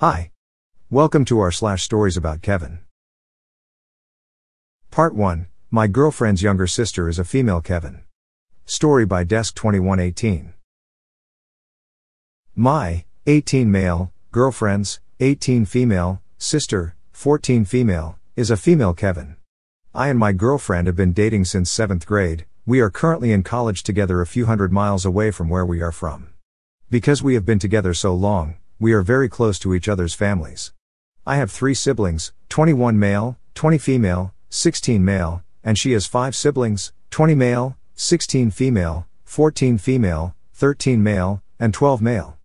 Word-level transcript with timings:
Hi. 0.00 0.30
Welcome 0.90 1.24
to 1.24 1.40
our 1.40 1.50
slash 1.50 1.82
stories 1.82 2.16
about 2.16 2.40
Kevin. 2.40 2.78
Part 4.92 5.12
1 5.12 5.48
My 5.72 5.88
girlfriend's 5.88 6.40
younger 6.40 6.68
sister 6.68 7.08
is 7.08 7.18
a 7.18 7.24
female 7.24 7.60
Kevin. 7.60 8.02
Story 8.64 9.04
by 9.04 9.24
Desk 9.24 9.56
2118. 9.56 10.54
My 12.54 13.06
18 13.26 13.72
male 13.72 14.12
girlfriend's 14.30 15.00
18 15.18 15.64
female 15.64 16.22
sister, 16.38 16.94
14 17.10 17.64
female, 17.64 18.20
is 18.36 18.52
a 18.52 18.56
female 18.56 18.94
Kevin. 18.94 19.34
I 19.92 20.10
and 20.10 20.18
my 20.20 20.30
girlfriend 20.30 20.86
have 20.86 20.94
been 20.94 21.12
dating 21.12 21.46
since 21.46 21.76
7th 21.76 22.06
grade. 22.06 22.46
We 22.64 22.78
are 22.78 22.88
currently 22.88 23.32
in 23.32 23.42
college 23.42 23.82
together 23.82 24.20
a 24.20 24.28
few 24.28 24.46
hundred 24.46 24.70
miles 24.70 25.04
away 25.04 25.32
from 25.32 25.48
where 25.48 25.66
we 25.66 25.82
are 25.82 25.90
from. 25.90 26.28
Because 26.88 27.20
we 27.20 27.34
have 27.34 27.44
been 27.44 27.58
together 27.58 27.92
so 27.94 28.14
long, 28.14 28.54
we 28.80 28.92
are 28.92 29.02
very 29.02 29.28
close 29.28 29.58
to 29.58 29.74
each 29.74 29.88
other's 29.88 30.14
families. 30.14 30.72
I 31.26 31.36
have 31.36 31.50
three 31.50 31.74
siblings 31.74 32.32
21 32.48 32.96
male, 32.98 33.36
20 33.54 33.76
female, 33.78 34.32
16 34.50 35.04
male, 35.04 35.42
and 35.64 35.76
she 35.76 35.92
has 35.92 36.06
five 36.06 36.36
siblings 36.36 36.92
20 37.10 37.34
male, 37.34 37.76
16 37.94 38.52
female, 38.52 39.06
14 39.24 39.78
female, 39.78 40.34
13 40.54 41.02
male, 41.02 41.42
and 41.58 41.74
12 41.74 42.00
male. 42.00 42.38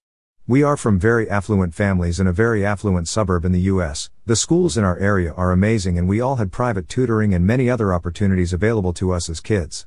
We 0.48 0.64
are 0.64 0.76
from 0.76 0.98
very 0.98 1.30
affluent 1.30 1.76
families 1.76 2.20
in 2.20 2.26
a 2.26 2.34
very 2.34 2.66
affluent 2.66 3.08
suburb 3.08 3.46
in 3.46 3.52
the 3.52 3.70
US. 3.72 4.10
The 4.26 4.36
schools 4.36 4.76
in 4.76 4.84
our 4.84 4.98
area 4.98 5.34
are 5.34 5.52
amazing 5.52 6.00
and 6.00 6.10
we 6.10 6.20
all 6.20 6.38
had 6.38 6.52
private 6.52 6.90
tutoring 6.90 7.34
and 7.34 7.46
many 7.46 7.70
other 7.70 7.94
opportunities 7.94 8.54
available 8.54 8.94
to 8.94 9.12
us 9.12 9.30
as 9.30 9.40
kids. 9.40 9.86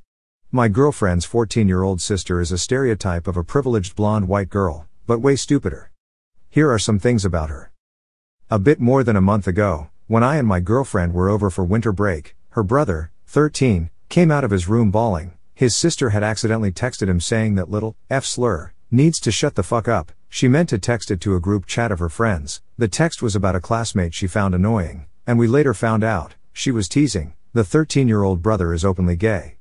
My 0.53 0.69
girlfriend's 0.69 1.25
14 1.25 1.67
year 1.67 1.83
old 1.83 2.01
sister 2.01 2.41
is 2.41 2.53
a 2.53 2.59
stereotype 2.59 3.27
of 3.27 3.37
a 3.37 3.43
privileged 3.43 3.97
blonde 3.97 4.29
white 4.29 4.49
girl, 4.49 4.87
but 5.09 5.19
way 5.19 5.35
stupider. 5.35 5.91
Here 6.57 6.73
are 6.73 6.79
some 6.79 6.99
things 6.99 7.27
about 7.27 7.51
her. 7.51 7.71
A 8.51 8.59
bit 8.59 8.81
more 8.81 9.05
than 9.05 9.15
a 9.15 9.21
month 9.21 9.47
ago, 9.47 9.91
when 10.07 10.23
I 10.23 10.37
and 10.37 10.49
my 10.49 10.59
girlfriend 10.59 11.13
were 11.13 11.29
over 11.29 11.51
for 11.51 11.63
winter 11.63 11.93
break, 11.93 12.35
her 12.53 12.63
brother, 12.63 13.11
13, 13.27 13.91
came 14.09 14.31
out 14.31 14.43
of 14.43 14.53
his 14.53 14.67
room 14.67 14.91
bawling. 14.91 15.37
His 15.53 15.77
sister 15.77 16.09
had 16.17 16.23
accidentally 16.23 16.73
texted 16.73 17.09
him 17.09 17.21
saying 17.21 17.57
that 17.57 17.69
little 17.69 17.95
F 18.09 18.25
slur 18.25 18.73
needs 18.91 19.21
to 19.21 19.31
shut 19.31 19.55
the 19.55 19.63
fuck 19.63 19.87
up. 19.87 20.13
She 20.31 20.49
meant 20.49 20.71
to 20.71 20.79
text 20.79 21.11
it 21.11 21.21
to 21.21 21.37
a 21.37 21.41
group 21.41 21.67
chat 21.67 21.93
of 21.93 21.99
her 21.99 22.09
friends. 22.09 22.63
The 22.79 22.89
text 22.89 23.21
was 23.21 23.37
about 23.37 23.55
a 23.55 23.61
classmate 23.61 24.15
she 24.15 24.27
found 24.27 24.55
annoying, 24.55 25.05
and 25.27 25.39
we 25.39 25.47
later 25.47 25.75
found 25.75 26.03
out 26.03 26.37
she 26.55 26.71
was 26.71 26.89
teasing. 26.89 27.35
The 27.53 27.65
13 27.65 28.09
year 28.09 28.23
old 28.23 28.41
brother 28.41 28.73
is 28.73 28.83
openly 28.83 29.17
gay. 29.17 29.59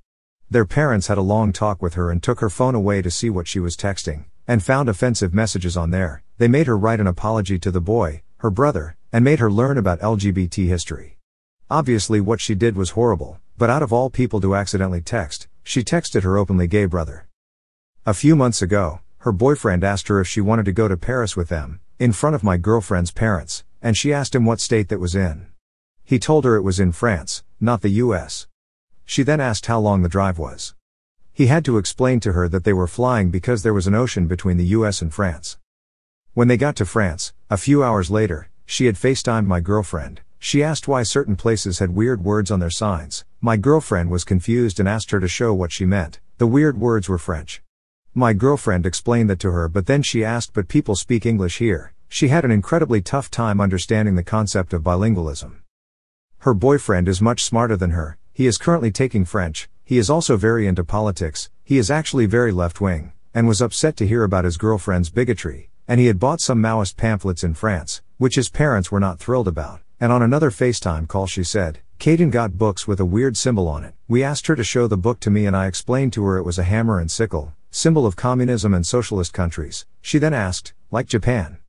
Their 0.50 0.64
parents 0.64 1.08
had 1.08 1.18
a 1.18 1.32
long 1.34 1.52
talk 1.52 1.82
with 1.82 1.96
her 1.96 2.10
and 2.10 2.24
took 2.24 2.40
her 2.40 2.50
phone 2.50 2.74
away 2.74 3.02
to 3.02 3.12
see 3.12 3.30
what 3.30 3.50
she 3.50 3.60
was 3.60 3.76
texting, 3.76 4.28
and 4.48 4.64
found 4.64 4.90
offensive 4.90 5.34
messages 5.34 5.76
on 5.76 5.92
there. 5.92 6.24
They 6.38 6.48
made 6.48 6.68
her 6.68 6.78
write 6.78 7.00
an 7.00 7.08
apology 7.08 7.58
to 7.60 7.72
the 7.72 7.82
boy, 7.82 8.22
her 8.38 8.50
brother, 8.50 8.98
and 9.12 9.24
made 9.24 9.40
her 9.40 9.52
learn 9.52 9.78
about 9.78 10.02
LGBT 10.02 10.68
history. 10.68 11.18
Obviously, 11.70 12.22
what 12.22 12.42
she 12.42 12.54
did 12.54 12.76
was 12.76 12.92
horrible, 12.92 13.40
but 13.58 13.70
out 13.70 13.82
of 13.82 13.94
all 13.94 14.10
people 14.10 14.42
to 14.42 14.56
accidentally 14.56 15.02
text, 15.02 15.48
she 15.64 15.84
texted 15.84 16.24
her 16.24 16.38
openly 16.38 16.68
gay 16.68 16.86
brother. 16.86 17.28
A 18.06 18.14
few 18.14 18.36
months 18.36 18.62
ago, 18.62 19.00
her 19.20 19.32
boyfriend 19.32 19.84
asked 19.84 20.10
her 20.10 20.20
if 20.20 20.28
she 20.28 20.42
wanted 20.42 20.66
to 20.66 20.72
go 20.72 20.88
to 20.88 20.96
Paris 20.96 21.36
with 21.36 21.50
them, 21.50 21.80
in 21.98 22.12
front 22.12 22.36
of 22.36 22.44
my 22.44 22.58
girlfriend's 22.58 23.12
parents, 23.12 23.64
and 23.82 23.98
she 23.98 24.14
asked 24.14 24.36
him 24.36 24.46
what 24.46 24.60
state 24.60 24.90
that 24.90 25.00
was 25.00 25.16
in. 25.16 25.48
He 26.04 26.20
told 26.20 26.46
her 26.46 26.56
it 26.56 26.62
was 26.62 26.80
in 26.80 26.92
France, 26.92 27.44
not 27.60 27.82
the 27.82 27.90
US. 28.04 28.46
She 29.06 29.24
then 29.24 29.40
asked 29.40 29.66
how 29.66 29.80
long 29.80 30.04
the 30.04 30.10
drive 30.10 30.38
was. 30.38 30.76
He 31.36 31.48
had 31.48 31.66
to 31.66 31.78
explain 31.78 32.22
to 32.22 32.32
her 32.32 32.48
that 32.48 32.64
they 32.64 32.72
were 32.72 32.88
flying 32.88 33.30
because 33.30 33.62
there 33.62 33.74
was 33.74 33.88
an 33.88 33.94
ocean 33.94 34.26
between 34.26 34.56
the 34.56 34.68
US 34.68 35.02
and 35.02 35.14
France. 35.14 35.58
When 36.34 36.48
they 36.48 36.56
got 36.56 36.78
to 36.78 36.86
France, 36.86 37.34
a 37.50 37.58
few 37.58 37.84
hours 37.84 38.10
later, 38.10 38.48
she 38.66 38.86
had 38.86 38.96
FaceTimed 38.96 39.46
my 39.46 39.60
girlfriend. 39.60 40.22
She 40.40 40.64
asked 40.64 40.88
why 40.88 41.04
certain 41.04 41.36
places 41.36 41.80
had 41.80 41.94
weird 41.94 42.24
words 42.24 42.52
on 42.52 42.62
their 42.62 42.70
signs. 42.70 43.26
My 43.42 43.58
girlfriend 43.58 44.12
was 44.12 44.24
confused 44.24 44.80
and 44.80 44.88
asked 44.88 45.12
her 45.12 45.20
to 45.20 45.28
show 45.28 45.54
what 45.54 45.74
she 45.74 45.86
meant. 45.86 46.22
The 46.38 46.48
weird 46.48 46.80
words 46.80 47.10
were 47.10 47.18
French. 47.18 47.62
My 48.14 48.32
girlfriend 48.32 48.86
explained 48.86 49.30
that 49.30 49.40
to 49.40 49.52
her, 49.52 49.68
but 49.68 49.88
then 49.88 50.04
she 50.04 50.24
asked, 50.24 50.54
But 50.54 50.70
people 50.70 50.96
speak 50.96 51.26
English 51.26 51.58
here. 51.58 51.94
She 52.08 52.30
had 52.30 52.46
an 52.46 52.52
incredibly 52.52 53.02
tough 53.02 53.30
time 53.30 53.60
understanding 53.60 54.16
the 54.16 54.24
concept 54.24 54.72
of 54.72 54.84
bilingualism. 54.84 55.58
Her 56.40 56.54
boyfriend 56.54 57.10
is 57.10 57.22
much 57.22 57.44
smarter 57.44 57.76
than 57.76 57.92
her, 57.92 58.18
he 58.32 58.48
is 58.48 58.58
currently 58.58 58.92
taking 58.92 59.26
French, 59.26 59.68
he 59.86 60.00
is 60.00 60.10
also 60.10 60.36
very 60.36 60.66
into 60.66 60.84
politics, 60.84 61.50
he 61.64 61.78
is 61.78 61.92
actually 61.92 62.26
very 62.26 62.52
left 62.52 62.82
wing, 62.82 63.14
and 63.36 63.48
was 63.48 63.62
upset 63.62 63.96
to 63.96 64.08
hear 64.08 64.24
about 64.24 64.44
his 64.44 64.58
girlfriend's 64.58 65.12
bigotry, 65.12 65.70
and 65.88 66.00
he 66.00 66.08
had 66.08 66.20
bought 66.20 66.42
some 66.42 66.62
Maoist 66.62 66.98
pamphlets 66.98 67.44
in 67.44 67.54
France, 67.54 68.02
which 68.18 68.36
his 68.36 68.50
parents 68.50 68.92
were 68.92 69.00
not 69.00 69.20
thrilled 69.20 69.48
about. 69.48 69.82
And 70.00 70.12
on 70.12 70.24
another 70.24 70.50
FaceTime 70.50 71.08
call, 71.08 71.28
she 71.28 71.44
said, 71.44 71.80
Caden 72.00 72.32
got 72.32 72.58
books 72.58 72.88
with 72.88 73.00
a 73.00 73.06
weird 73.06 73.38
symbol 73.38 73.68
on 73.68 73.84
it. 73.84 73.94
We 74.08 74.24
asked 74.24 74.48
her 74.48 74.56
to 74.56 74.64
show 74.64 74.88
the 74.88 74.98
book 74.98 75.20
to 75.22 75.30
me, 75.30 75.46
and 75.46 75.56
I 75.56 75.68
explained 75.68 76.14
to 76.14 76.26
her 76.26 76.38
it 76.38 76.44
was 76.44 76.60
a 76.60 76.64
hammer 76.64 77.00
and 77.00 77.10
sickle, 77.10 77.54
symbol 77.70 78.06
of 78.06 78.16
communism 78.16 78.74
and 78.74 78.86
socialist 78.86 79.34
countries. 79.34 79.86
She 80.02 80.18
then 80.18 80.34
asked, 80.34 80.74
like 80.92 81.08
Japan. 81.08 81.60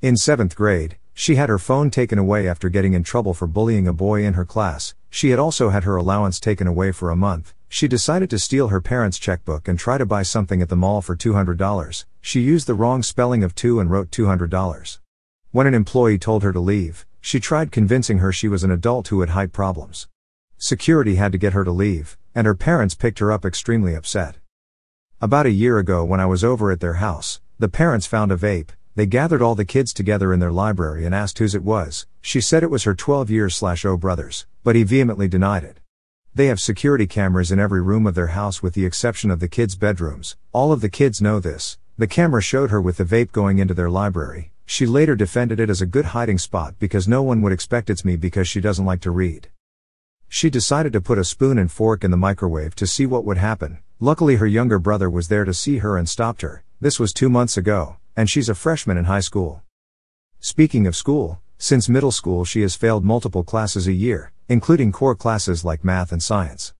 In 0.00 0.16
seventh 0.16 0.54
grade, 0.54 0.98
she 1.14 1.36
had 1.36 1.48
her 1.48 1.58
phone 1.58 1.90
taken 1.90 2.18
away 2.18 2.48
after 2.48 2.68
getting 2.68 2.94
in 2.94 3.02
trouble 3.02 3.34
for 3.34 3.46
bullying 3.46 3.86
a 3.86 3.92
boy 3.92 4.24
in 4.24 4.34
her 4.34 4.44
class. 4.44 4.94
She 5.10 5.30
had 5.30 5.38
also 5.38 5.70
had 5.70 5.84
her 5.84 5.96
allowance 5.96 6.40
taken 6.40 6.66
away 6.66 6.92
for 6.92 7.10
a 7.10 7.16
month. 7.16 7.54
She 7.68 7.88
decided 7.88 8.30
to 8.30 8.38
steal 8.38 8.68
her 8.68 8.80
parents' 8.80 9.18
checkbook 9.18 9.68
and 9.68 9.78
try 9.78 9.98
to 9.98 10.06
buy 10.06 10.22
something 10.22 10.62
at 10.62 10.68
the 10.68 10.76
mall 10.76 11.02
for 11.02 11.16
$200. 11.16 12.04
She 12.20 12.40
used 12.40 12.66
the 12.66 12.74
wrong 12.74 13.02
spelling 13.02 13.42
of 13.42 13.54
two 13.54 13.80
and 13.80 13.90
wrote 13.90 14.10
$200. 14.10 14.98
When 15.50 15.66
an 15.66 15.74
employee 15.74 16.18
told 16.18 16.42
her 16.42 16.52
to 16.52 16.60
leave, 16.60 17.06
she 17.20 17.40
tried 17.40 17.72
convincing 17.72 18.18
her 18.18 18.32
she 18.32 18.48
was 18.48 18.64
an 18.64 18.70
adult 18.70 19.08
who 19.08 19.20
had 19.20 19.30
height 19.30 19.52
problems. 19.52 20.08
Security 20.58 21.16
had 21.16 21.32
to 21.32 21.38
get 21.38 21.52
her 21.52 21.64
to 21.64 21.72
leave, 21.72 22.16
and 22.34 22.46
her 22.46 22.54
parents 22.54 22.94
picked 22.94 23.18
her 23.18 23.30
up 23.30 23.44
extremely 23.44 23.94
upset. 23.94 24.36
About 25.20 25.46
a 25.46 25.50
year 25.50 25.78
ago, 25.78 26.04
when 26.04 26.20
I 26.20 26.26
was 26.26 26.42
over 26.42 26.70
at 26.72 26.80
their 26.80 26.94
house, 26.94 27.40
the 27.58 27.68
parents 27.68 28.06
found 28.06 28.32
a 28.32 28.36
vape, 28.36 28.70
they 28.94 29.06
gathered 29.06 29.40
all 29.40 29.54
the 29.54 29.64
kids 29.64 29.94
together 29.94 30.34
in 30.34 30.40
their 30.40 30.52
library 30.52 31.06
and 31.06 31.14
asked 31.14 31.38
whose 31.38 31.54
it 31.54 31.64
was. 31.64 32.06
She 32.20 32.42
said 32.42 32.62
it 32.62 32.70
was 32.70 32.84
her 32.84 32.94
12 32.94 33.30
years 33.30 33.56
slash 33.56 33.86
O 33.86 33.96
brothers, 33.96 34.46
but 34.62 34.76
he 34.76 34.82
vehemently 34.82 35.28
denied 35.28 35.64
it. 35.64 35.80
They 36.34 36.46
have 36.46 36.60
security 36.60 37.06
cameras 37.06 37.50
in 37.50 37.58
every 37.58 37.80
room 37.80 38.06
of 38.06 38.14
their 38.14 38.28
house 38.28 38.62
with 38.62 38.74
the 38.74 38.84
exception 38.84 39.30
of 39.30 39.40
the 39.40 39.48
kids' 39.48 39.76
bedrooms. 39.76 40.36
All 40.52 40.72
of 40.72 40.82
the 40.82 40.90
kids 40.90 41.22
know 41.22 41.40
this. 41.40 41.78
The 41.96 42.06
camera 42.06 42.42
showed 42.42 42.70
her 42.70 42.82
with 42.82 42.98
the 42.98 43.04
vape 43.04 43.32
going 43.32 43.58
into 43.58 43.72
their 43.72 43.88
library. 43.88 44.52
She 44.66 44.84
later 44.84 45.16
defended 45.16 45.58
it 45.58 45.70
as 45.70 45.80
a 45.80 45.86
good 45.86 46.06
hiding 46.06 46.38
spot 46.38 46.74
because 46.78 47.08
no 47.08 47.22
one 47.22 47.40
would 47.40 47.52
expect 47.52 47.88
it's 47.88 48.04
me 48.04 48.16
because 48.16 48.46
she 48.46 48.60
doesn't 48.60 48.84
like 48.84 49.00
to 49.02 49.10
read. 49.10 49.48
She 50.28 50.50
decided 50.50 50.92
to 50.92 51.00
put 51.00 51.18
a 51.18 51.24
spoon 51.24 51.58
and 51.58 51.72
fork 51.72 52.04
in 52.04 52.10
the 52.10 52.16
microwave 52.18 52.74
to 52.74 52.86
see 52.86 53.06
what 53.06 53.24
would 53.24 53.38
happen. 53.38 53.78
Luckily, 54.00 54.36
her 54.36 54.46
younger 54.46 54.78
brother 54.78 55.08
was 55.08 55.28
there 55.28 55.46
to 55.46 55.54
see 55.54 55.78
her 55.78 55.96
and 55.96 56.08
stopped 56.08 56.42
her. 56.42 56.62
This 56.80 56.98
was 56.98 57.12
two 57.14 57.30
months 57.30 57.56
ago 57.56 57.96
and 58.16 58.28
she's 58.28 58.48
a 58.48 58.54
freshman 58.54 58.96
in 58.96 59.04
high 59.04 59.20
school. 59.20 59.62
Speaking 60.40 60.86
of 60.86 60.96
school, 60.96 61.40
since 61.58 61.88
middle 61.88 62.10
school 62.10 62.44
she 62.44 62.62
has 62.62 62.74
failed 62.74 63.04
multiple 63.04 63.44
classes 63.44 63.86
a 63.86 63.92
year, 63.92 64.32
including 64.48 64.92
core 64.92 65.14
classes 65.14 65.64
like 65.64 65.84
math 65.84 66.12
and 66.12 66.22
science. 66.22 66.74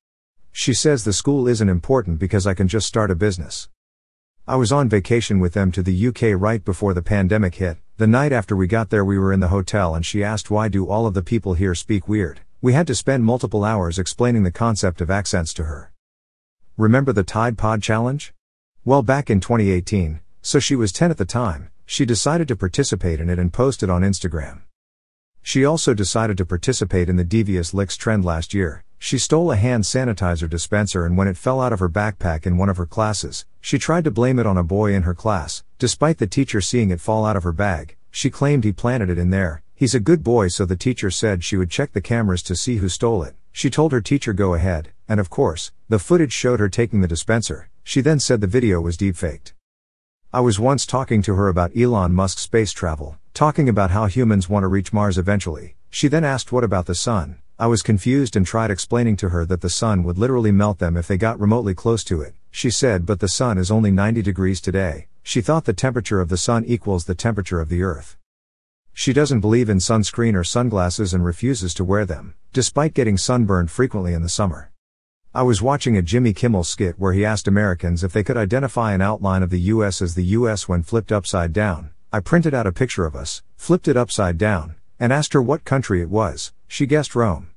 She 0.50 0.75
says 0.75 1.04
the 1.04 1.12
school 1.12 1.48
isn't 1.48 1.69
important 1.69 2.19
because 2.19 2.47
I 2.47 2.54
can 2.54 2.69
just 2.69 2.87
start 2.87 3.10
a 3.10 3.15
business. 3.15 3.69
I 4.47 4.56
was 4.56 4.72
on 4.72 4.88
vacation 4.88 5.38
with 5.38 5.54
them 5.54 5.71
to 5.72 5.82
the 5.82 6.09
UK 6.09 6.38
right 6.38 6.65
before 6.65 6.94
the 6.94 7.00
pandemic 7.00 7.54
hit. 7.54 7.78
The 7.97 8.06
night 8.09 8.32
after 8.32 8.56
we 8.56 8.66
got 8.66 8.91
there, 8.91 9.04
we 9.04 9.19
were 9.19 9.32
in 9.32 9.41
the 9.41 9.48
hotel 9.48 9.94
and 9.94 10.04
she 10.04 10.25
asked 10.25 10.50
why 10.50 10.69
do 10.69 10.88
all 10.88 11.06
of 11.06 11.15
the 11.15 11.22
people 11.22 11.54
here 11.54 11.75
speak 11.75 12.09
weird. 12.09 12.41
We 12.60 12.72
had 12.72 12.88
to 12.88 12.94
spend 12.94 13.25
multiple 13.25 13.65
hours 13.65 13.98
explaining 13.98 14.42
the 14.42 14.50
concept 14.50 15.00
of 15.00 15.10
accents 15.10 15.54
to 15.54 15.65
her. 15.65 15.92
Remember 16.76 17.12
the 17.12 17.22
Tide 17.22 17.56
Pod 17.56 17.82
Challenge? 17.82 18.34
Well, 18.84 19.03
back 19.03 19.31
in 19.31 19.38
2018, 19.38 20.21
so 20.42 20.58
she 20.58 20.76
was 20.76 20.92
10 20.92 21.10
at 21.10 21.16
the 21.16 21.25
time, 21.25 21.70
she 21.86 22.04
decided 22.04 22.48
to 22.48 22.56
participate 22.56 23.20
in 23.20 23.30
it 23.30 23.38
and 23.38 23.53
post 23.53 23.82
it 23.82 23.88
on 23.88 24.03
Instagram. 24.03 24.62
She 25.41 25.65
also 25.65 25.94
decided 25.94 26.36
to 26.39 26.47
participate 26.47 27.09
in 27.09 27.16
the 27.16 27.24
Devious 27.24 27.72
Licks 27.72 27.97
trend 27.97 28.24
last 28.24 28.53
year. 28.53 28.84
She 28.98 29.18
stole 29.18 29.50
a 29.50 29.56
hand 29.56 29.84
sanitizer 29.84 30.48
dispenser 30.48 31.04
and 31.04 31.16
when 31.16 31.27
it 31.27 31.36
fell 31.36 31.60
out 31.60 31.72
of 31.72 31.80
her 31.80 31.89
backpack 31.89 32.47
in 32.47 32.56
one 32.56 32.68
of 32.68 32.77
her 32.77 32.86
classes, 32.86 33.44
she 33.60 33.78
tried 33.78 34.04
to 34.04 34.10
blame 34.10 34.39
it 34.39 34.47
on 34.47 34.56
a 34.56 34.62
boy 34.62 34.94
in 34.94 35.03
her 35.03 35.15
class. 35.15 35.65
Despite 35.78 36.18
the 36.18 36.27
teacher 36.28 36.60
seeing 36.60 36.91
it 36.91 37.00
fall 37.00 37.24
out 37.24 37.36
of 37.36 37.42
her 37.42 37.53
bag, 37.53 37.97
she 38.10 38.30
claimed 38.30 38.62
he 38.62 38.72
planted 38.72 39.10
it 39.10 39.18
in 39.18 39.30
there. 39.30 39.62
He's 39.74 39.94
a 39.94 40.00
good 40.00 40.22
boy, 40.22 40.48
so 40.48 40.65
the 40.65 40.77
teacher 40.77 41.10
said 41.10 41.42
she 41.42 41.56
would 41.56 41.71
check 41.71 41.92
the 41.92 42.00
cameras 42.00 42.42
to 42.44 42.54
see 42.54 42.77
who 42.77 42.89
stole 42.89 43.24
it. 43.24 43.34
She 43.50 43.71
told 43.71 43.91
her 43.91 44.00
teacher 44.00 44.33
go 44.33 44.54
ahead, 44.54 44.91
and 45.09 45.18
of 45.18 45.30
course, 45.30 45.72
the 45.89 45.98
footage 45.98 46.33
showed 46.33 46.60
her 46.60 46.68
taking 46.68 47.00
the 47.00 47.09
dispenser. 47.09 47.68
She 47.83 48.00
then 48.00 48.21
said 48.21 48.41
the 48.41 48.47
video 48.47 48.80
was 48.80 48.97
deepfaked. 48.97 49.53
I 50.34 50.40
was 50.40 50.58
once 50.58 50.86
talking 50.86 51.20
to 51.22 51.34
her 51.34 51.48
about 51.48 51.76
Elon 51.76 52.14
Musk's 52.14 52.40
space 52.40 52.72
travel, 52.72 53.18
talking 53.34 53.68
about 53.68 53.90
how 53.90 54.06
humans 54.06 54.48
want 54.48 54.64
to 54.64 54.68
reach 54.68 54.90
Mars 54.90 55.18
eventually. 55.18 55.76
She 55.90 56.08
then 56.08 56.24
asked 56.24 56.50
what 56.50 56.64
about 56.64 56.86
the 56.86 56.94
sun? 56.94 57.36
I 57.58 57.66
was 57.66 57.82
confused 57.82 58.34
and 58.34 58.46
tried 58.46 58.70
explaining 58.70 59.16
to 59.16 59.28
her 59.28 59.44
that 59.44 59.60
the 59.60 59.68
sun 59.68 60.04
would 60.04 60.16
literally 60.16 60.50
melt 60.50 60.78
them 60.78 60.96
if 60.96 61.06
they 61.06 61.18
got 61.18 61.38
remotely 61.38 61.74
close 61.74 62.02
to 62.04 62.22
it. 62.22 62.32
She 62.50 62.70
said, 62.70 63.04
but 63.04 63.20
the 63.20 63.28
sun 63.28 63.58
is 63.58 63.70
only 63.70 63.90
90 63.90 64.22
degrees 64.22 64.62
today. 64.62 65.08
She 65.22 65.42
thought 65.42 65.66
the 65.66 65.74
temperature 65.74 66.22
of 66.22 66.30
the 66.30 66.38
sun 66.38 66.64
equals 66.64 67.04
the 67.04 67.14
temperature 67.14 67.60
of 67.60 67.68
the 67.68 67.82
earth. 67.82 68.16
She 68.94 69.12
doesn't 69.12 69.40
believe 69.40 69.68
in 69.68 69.80
sunscreen 69.80 70.34
or 70.34 70.44
sunglasses 70.44 71.12
and 71.12 71.26
refuses 71.26 71.74
to 71.74 71.84
wear 71.84 72.06
them, 72.06 72.36
despite 72.54 72.94
getting 72.94 73.18
sunburned 73.18 73.70
frequently 73.70 74.14
in 74.14 74.22
the 74.22 74.30
summer. 74.30 74.72
I 75.34 75.42
was 75.42 75.62
watching 75.62 75.96
a 75.96 76.02
Jimmy 76.02 76.34
Kimmel 76.34 76.62
skit 76.62 76.98
where 76.98 77.14
he 77.14 77.24
asked 77.24 77.48
Americans 77.48 78.04
if 78.04 78.12
they 78.12 78.22
could 78.22 78.36
identify 78.36 78.92
an 78.92 79.00
outline 79.00 79.42
of 79.42 79.48
the 79.48 79.60
US 79.60 80.02
as 80.02 80.14
the 80.14 80.36
US 80.36 80.68
when 80.68 80.82
flipped 80.82 81.10
upside 81.10 81.54
down. 81.54 81.88
I 82.12 82.20
printed 82.20 82.52
out 82.52 82.66
a 82.66 82.72
picture 82.72 83.06
of 83.06 83.16
us, 83.16 83.42
flipped 83.56 83.88
it 83.88 83.96
upside 83.96 84.36
down, 84.36 84.74
and 85.00 85.10
asked 85.10 85.32
her 85.32 85.40
what 85.40 85.64
country 85.64 86.02
it 86.02 86.10
was. 86.10 86.52
She 86.68 86.84
guessed 86.84 87.14
Rome. 87.14 87.48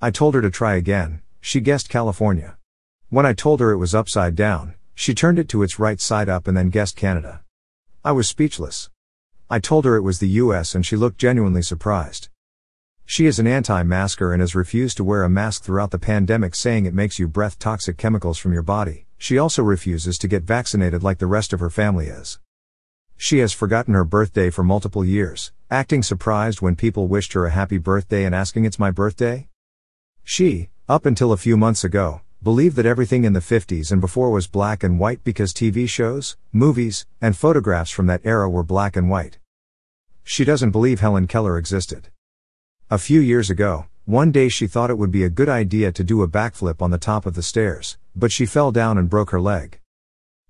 I 0.00 0.12
told 0.12 0.36
her 0.36 0.40
to 0.40 0.52
try 0.52 0.76
again, 0.76 1.20
she 1.40 1.58
guessed 1.58 1.88
California. 1.88 2.58
When 3.08 3.26
I 3.26 3.32
told 3.32 3.58
her 3.58 3.72
it 3.72 3.78
was 3.78 3.92
upside 3.92 4.36
down, 4.36 4.74
she 4.94 5.12
turned 5.12 5.40
it 5.40 5.48
to 5.48 5.64
its 5.64 5.80
right 5.80 6.00
side 6.00 6.28
up 6.28 6.46
and 6.46 6.56
then 6.56 6.70
guessed 6.70 6.94
Canada. 6.94 7.40
I 8.04 8.12
was 8.12 8.28
speechless. 8.28 8.88
I 9.50 9.58
told 9.58 9.84
her 9.84 9.96
it 9.96 10.02
was 10.02 10.20
the 10.20 10.38
US 10.44 10.76
and 10.76 10.86
she 10.86 10.94
looked 10.94 11.18
genuinely 11.18 11.62
surprised. 11.62 12.28
She 13.08 13.26
is 13.26 13.38
an 13.38 13.46
anti 13.46 13.84
masker 13.84 14.32
and 14.32 14.40
has 14.40 14.56
refused 14.56 14.96
to 14.96 15.04
wear 15.04 15.22
a 15.22 15.28
mask 15.28 15.62
throughout 15.62 15.92
the 15.92 15.98
pandemic, 15.98 16.56
saying 16.56 16.86
it 16.86 16.92
makes 16.92 17.20
you 17.20 17.28
breath 17.28 17.56
toxic 17.56 17.96
chemicals 17.96 18.36
from 18.36 18.52
your 18.52 18.64
body. 18.64 19.06
She 19.16 19.38
also 19.38 19.62
refuses 19.62 20.18
to 20.18 20.28
get 20.28 20.42
vaccinated 20.42 21.04
like 21.04 21.18
the 21.18 21.28
rest 21.28 21.52
of 21.52 21.60
her 21.60 21.70
family 21.70 22.08
is. 22.08 22.40
She 23.16 23.38
has 23.38 23.52
forgotten 23.52 23.94
her 23.94 24.04
birthday 24.04 24.50
for 24.50 24.64
multiple 24.64 25.04
years, 25.04 25.52
acting 25.70 26.02
surprised 26.02 26.60
when 26.60 26.74
people 26.74 27.06
wished 27.06 27.32
her 27.34 27.46
a 27.46 27.50
happy 27.50 27.78
birthday 27.78 28.24
and 28.24 28.34
asking 28.34 28.64
it's 28.64 28.78
my 28.78 28.90
birthday. 28.90 29.48
She, 30.24 30.70
up 30.88 31.06
until 31.06 31.30
a 31.30 31.36
few 31.36 31.56
months 31.56 31.84
ago, 31.84 32.22
believed 32.42 32.74
that 32.74 32.86
everything 32.86 33.22
in 33.22 33.34
the 33.34 33.40
50s 33.40 33.92
and 33.92 34.00
before 34.00 34.32
was 34.32 34.48
black 34.48 34.82
and 34.82 34.98
white 34.98 35.22
because 35.22 35.54
TV 35.54 35.88
shows, 35.88 36.36
movies, 36.52 37.06
and 37.20 37.36
photographs 37.36 37.92
from 37.92 38.06
that 38.08 38.20
era 38.24 38.50
were 38.50 38.64
black 38.64 38.96
and 38.96 39.08
white. 39.08 39.38
She 40.24 40.44
doesn't 40.44 40.72
believe 40.72 40.98
Helen 40.98 41.28
Keller 41.28 41.56
existed. 41.56 42.08
A 42.88 42.98
few 42.98 43.18
years 43.18 43.50
ago, 43.50 43.86
one 44.04 44.30
day 44.30 44.48
she 44.48 44.68
thought 44.68 44.90
it 44.90 44.98
would 44.98 45.10
be 45.10 45.24
a 45.24 45.28
good 45.28 45.48
idea 45.48 45.90
to 45.90 46.04
do 46.04 46.22
a 46.22 46.28
backflip 46.28 46.80
on 46.80 46.92
the 46.92 46.98
top 46.98 47.26
of 47.26 47.34
the 47.34 47.42
stairs, 47.42 47.98
but 48.14 48.30
she 48.30 48.46
fell 48.46 48.70
down 48.70 48.96
and 48.96 49.10
broke 49.10 49.30
her 49.30 49.40
leg. 49.40 49.80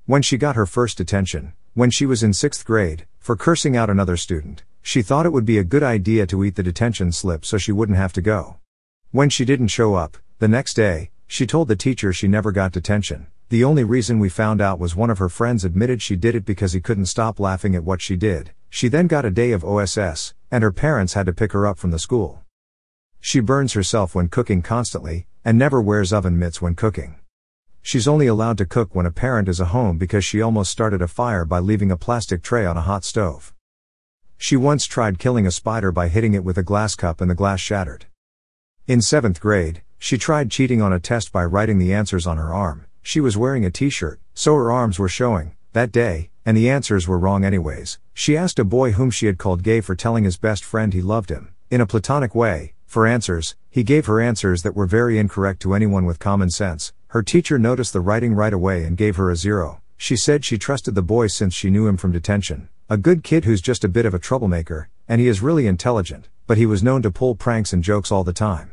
When 0.05 0.21
she 0.21 0.37
got 0.37 0.55
her 0.55 0.67
first 0.67 0.99
detention, 0.99 1.55
when 1.73 1.91
she 1.91 2.05
was 2.05 2.23
in 2.23 2.35
sixth 2.35 2.67
grade, 2.67 3.06
for 3.19 3.37
cursing 3.37 3.75
out 3.75 3.88
another 3.88 4.19
student, 4.19 4.65
she 4.83 5.00
thought 5.00 5.25
it 5.25 5.33
would 5.33 5.47
be 5.47 5.56
a 5.56 5.65
good 5.65 5.83
idea 5.83 6.27
to 6.27 6.44
eat 6.44 6.56
the 6.56 6.62
detention 6.62 7.11
slip 7.11 7.47
so 7.47 7.56
she 7.56 7.73
wouldn't 7.73 7.97
have 7.97 8.12
to 8.12 8.21
go. 8.21 8.59
When 9.12 9.31
she 9.31 9.47
didn't 9.47 9.69
show 9.69 9.94
up, 9.94 10.19
the 10.38 10.47
next 10.47 10.75
day, 10.75 11.12
she 11.27 11.47
told 11.47 11.69
the 11.69 11.75
teacher 11.75 12.12
she 12.12 12.29
never 12.29 12.53
got 12.53 12.71
detention. 12.71 13.29
The 13.49 13.65
only 13.65 13.83
reason 13.83 14.19
we 14.19 14.29
found 14.29 14.61
out 14.61 14.79
was 14.79 14.94
one 14.94 15.09
of 15.09 15.17
her 15.17 15.31
friends 15.31 15.65
admitted 15.65 16.03
she 16.03 16.17
did 16.17 16.35
it 16.35 16.44
because 16.44 16.75
he 16.75 16.83
couldn't 16.83 17.06
stop 17.06 17.41
laughing 17.41 17.75
at 17.75 17.85
what 17.85 18.03
she 18.03 18.15
did. 18.15 18.50
She 18.69 18.88
then 18.88 19.06
got 19.06 19.25
a 19.25 19.31
day 19.31 19.53
of 19.53 19.65
OSS, 19.65 20.35
and 20.51 20.63
her 20.63 20.73
parents 20.73 21.15
had 21.15 21.27
to 21.27 21.33
pick 21.33 21.53
her 21.53 21.67
up 21.67 21.79
from 21.79 21.91
the 21.91 21.99
school. 21.99 22.43
She 23.21 23.41
burns 23.41 23.73
herself 23.73 24.15
when 24.15 24.29
cooking 24.29 24.63
constantly, 24.63 25.27
and 25.45 25.59
never 25.59 25.81
wears 25.81 26.13
oven 26.13 26.39
mitts 26.39 26.63
when 26.63 26.75
cooking. 26.75 27.17
She's 27.83 28.09
only 28.09 28.27
allowed 28.27 28.59
to 28.59 28.67
cook 28.67 28.95
when 28.95 29.07
a 29.07 29.11
parent 29.13 29.49
is 29.49 29.61
at 29.61 29.69
home 29.69 29.99
because 29.99 30.25
she 30.25 30.43
almost 30.43 30.71
started 30.71 31.03
a 31.03 31.09
fire 31.09 31.45
by 31.45 31.59
leaving 31.59 31.91
a 31.91 31.97
plastic 31.97 32.43
tray 32.43 32.67
on 32.67 32.77
a 32.77 32.83
hot 32.83 33.05
stove. 33.05 33.55
She 34.39 34.57
once 34.57 34.87
tried 34.87 35.19
killing 35.19 35.47
a 35.47 35.51
spider 35.51 35.91
by 35.91 36.09
hitting 36.09 36.35
it 36.35 36.45
with 36.45 36.59
a 36.59 36.63
glass 36.63 36.95
cup 36.95 37.21
and 37.21 37.31
the 37.31 37.35
glass 37.35 37.59
shattered. 37.59 38.07
In 38.87 39.01
seventh 39.01 39.41
grade, 39.41 39.83
she 39.99 40.19
tried 40.19 40.51
cheating 40.51 40.83
on 40.83 40.93
a 40.93 41.01
test 41.01 41.33
by 41.33 41.45
writing 41.45 41.79
the 41.79 41.93
answers 41.93 42.27
on 42.27 42.37
her 42.37 42.53
arm. 42.53 42.87
She 43.03 43.21
was 43.21 43.37
wearing 43.37 43.65
a 43.65 43.71
t 43.71 43.89
shirt, 43.89 44.21
so 44.35 44.55
her 44.55 44.71
arms 44.71 44.99
were 44.99 45.09
showing, 45.09 45.56
that 45.76 45.93
day, 45.93 46.31
and 46.46 46.56
the 46.56 46.70
answers 46.70 47.06
were 47.06 47.19
wrong 47.19 47.44
anyways. 47.44 47.99
She 48.14 48.34
asked 48.34 48.58
a 48.58 48.64
boy 48.64 48.93
whom 48.93 49.11
she 49.11 49.26
had 49.26 49.37
called 49.37 49.62
gay 49.62 49.82
for 49.82 49.94
telling 49.94 50.25
his 50.25 50.38
best 50.38 50.64
friend 50.64 50.94
he 50.94 51.02
loved 51.02 51.28
him, 51.28 51.52
in 51.70 51.82
a 51.82 51.87
platonic 51.87 52.34
way, 52.34 52.73
for 52.87 53.06
answers. 53.06 53.56
He 53.69 53.82
gave 53.82 54.06
her 54.06 54.19
answers 54.19 54.62
that 54.62 54.75
were 54.75 54.87
very 54.87 55.19
incorrect 55.19 55.61
to 55.62 55.75
anyone 55.75 56.06
with 56.06 56.19
common 56.19 56.49
sense. 56.49 56.94
Her 57.08 57.23
teacher 57.23 57.58
noticed 57.58 57.93
the 57.93 58.00
writing 58.00 58.32
right 58.32 58.55
away 58.55 58.84
and 58.84 58.96
gave 58.96 59.17
her 59.17 59.31
a 59.31 59.37
zero. 59.37 59.82
She 59.99 60.17
said 60.17 60.46
she 60.46 60.56
trusted 60.56 60.94
the 60.94 61.02
boy 61.02 61.26
since 61.26 61.52
she 61.52 61.69
knew 61.69 61.87
him 61.87 61.99
from 61.99 62.11
detention. 62.11 62.70
A 62.88 62.96
good 62.96 63.23
kid 63.23 63.44
who's 63.44 63.61
just 63.61 63.84
a 63.84 63.88
bit 63.88 64.06
of 64.06 64.14
a 64.14 64.19
troublemaker, 64.19 64.88
and 65.06 65.20
he 65.20 65.28
is 65.28 65.43
really 65.43 65.67
intelligent, 65.67 66.31
but 66.46 66.56
he 66.56 66.64
was 66.64 66.82
known 66.82 67.02
to 67.02 67.11
pull 67.11 67.34
pranks 67.34 67.75
and 67.75 67.84
jokes 67.84 68.11
all 68.11 68.25
the 68.25 68.32
time. 68.32 68.73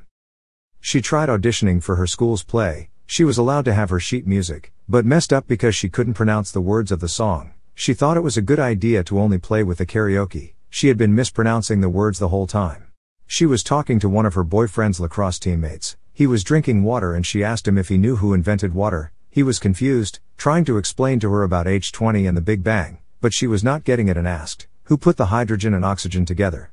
She 0.79 1.01
tried 1.01 1.27
auditioning 1.27 1.83
for 1.83 1.97
her 1.97 2.07
school's 2.07 2.43
play, 2.43 2.89
she 3.05 3.23
was 3.23 3.37
allowed 3.37 3.65
to 3.65 3.73
have 3.73 3.89
her 3.89 3.99
sheet 3.99 4.25
music, 4.25 4.71
but 4.87 5.05
messed 5.05 5.31
up 5.31 5.47
because 5.47 5.75
she 5.75 5.89
couldn't 5.89 6.13
pronounce 6.13 6.51
the 6.51 6.61
words 6.61 6.91
of 6.91 6.99
the 6.99 7.07
song. 7.07 7.51
She 7.75 7.93
thought 7.93 8.17
it 8.17 8.23
was 8.23 8.37
a 8.37 8.41
good 8.41 8.59
idea 8.59 9.03
to 9.05 9.19
only 9.19 9.37
play 9.37 9.63
with 9.63 9.77
the 9.77 9.85
karaoke, 9.85 10.53
she 10.69 10.87
had 10.87 10.97
been 10.97 11.15
mispronouncing 11.15 11.81
the 11.81 11.89
words 11.89 12.19
the 12.19 12.29
whole 12.29 12.47
time. 12.47 12.87
She 13.27 13.45
was 13.45 13.63
talking 13.63 13.99
to 13.99 14.09
one 14.09 14.25
of 14.25 14.33
her 14.33 14.43
boyfriend's 14.43 14.99
lacrosse 14.99 15.39
teammates, 15.39 15.97
he 16.15 16.27
was 16.27 16.43
drinking 16.43 16.83
water 16.83 17.15
and 17.15 17.25
she 17.25 17.43
asked 17.43 17.67
him 17.67 17.77
if 17.77 17.89
he 17.89 17.97
knew 17.97 18.17
who 18.17 18.33
invented 18.33 18.75
water. 18.75 19.11
He 19.31 19.41
was 19.41 19.57
confused, 19.57 20.19
trying 20.37 20.63
to 20.65 20.77
explain 20.77 21.19
to 21.21 21.31
her 21.31 21.41
about 21.41 21.65
H2O 21.65 22.27
and 22.27 22.37
the 22.37 22.41
Big 22.41 22.63
Bang, 22.63 22.99
but 23.19 23.33
she 23.33 23.47
was 23.47 23.63
not 23.63 23.83
getting 23.83 24.07
it 24.07 24.17
and 24.17 24.27
asked, 24.27 24.67
Who 24.83 24.97
put 24.97 25.17
the 25.17 25.27
hydrogen 25.27 25.73
and 25.73 25.83
oxygen 25.83 26.23
together? 26.23 26.71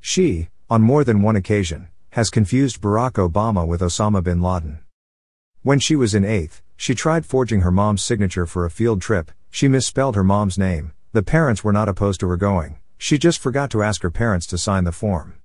She, 0.00 0.48
on 0.70 0.80
more 0.80 1.04
than 1.04 1.20
one 1.20 1.36
occasion, 1.36 1.88
has 2.10 2.30
confused 2.30 2.80
Barack 2.80 3.12
Obama 3.12 3.66
with 3.66 3.82
Osama 3.82 4.24
bin 4.24 4.40
Laden. 4.40 4.78
When 5.64 5.78
she 5.78 5.96
was 5.96 6.14
in 6.14 6.24
8th, 6.24 6.60
she 6.76 6.94
tried 6.94 7.24
forging 7.24 7.62
her 7.62 7.70
mom's 7.70 8.02
signature 8.02 8.44
for 8.44 8.66
a 8.66 8.70
field 8.70 9.00
trip, 9.00 9.32
she 9.48 9.66
misspelled 9.66 10.14
her 10.14 10.22
mom's 10.22 10.58
name, 10.58 10.92
the 11.14 11.22
parents 11.22 11.64
were 11.64 11.72
not 11.72 11.88
opposed 11.88 12.20
to 12.20 12.28
her 12.28 12.36
going, 12.36 12.76
she 12.98 13.16
just 13.16 13.38
forgot 13.38 13.70
to 13.70 13.82
ask 13.82 14.02
her 14.02 14.10
parents 14.10 14.46
to 14.48 14.58
sign 14.58 14.84
the 14.84 14.92
form. 14.92 15.36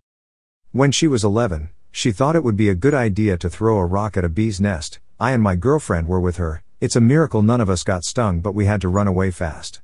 When 0.74 0.92
she 0.92 1.08
was 1.08 1.24
11, 1.24 1.70
she 1.90 2.12
thought 2.12 2.36
it 2.36 2.44
would 2.44 2.58
be 2.58 2.68
a 2.68 2.76
good 2.76 2.94
idea 2.94 3.38
to 3.38 3.50
throw 3.50 3.78
a 3.78 3.86
rock 3.86 4.18
at 4.18 4.26
a 4.26 4.28
bee's 4.28 4.60
nest, 4.60 5.00
I 5.22 5.32
and 5.32 5.42
my 5.42 5.56
girlfriend 5.56 6.10
were 6.10 6.20
with 6.20 6.36
her, 6.36 6.64
it's 6.82 6.98
a 6.98 7.02
miracle 7.02 7.42
none 7.42 7.62
of 7.62 7.70
us 7.70 7.86
got 7.86 8.04
stung 8.04 8.42
but 8.42 8.54
we 8.54 8.66
had 8.66 8.82
to 8.82 8.90
run 8.90 9.08
away 9.08 9.32
fast. 9.32 9.80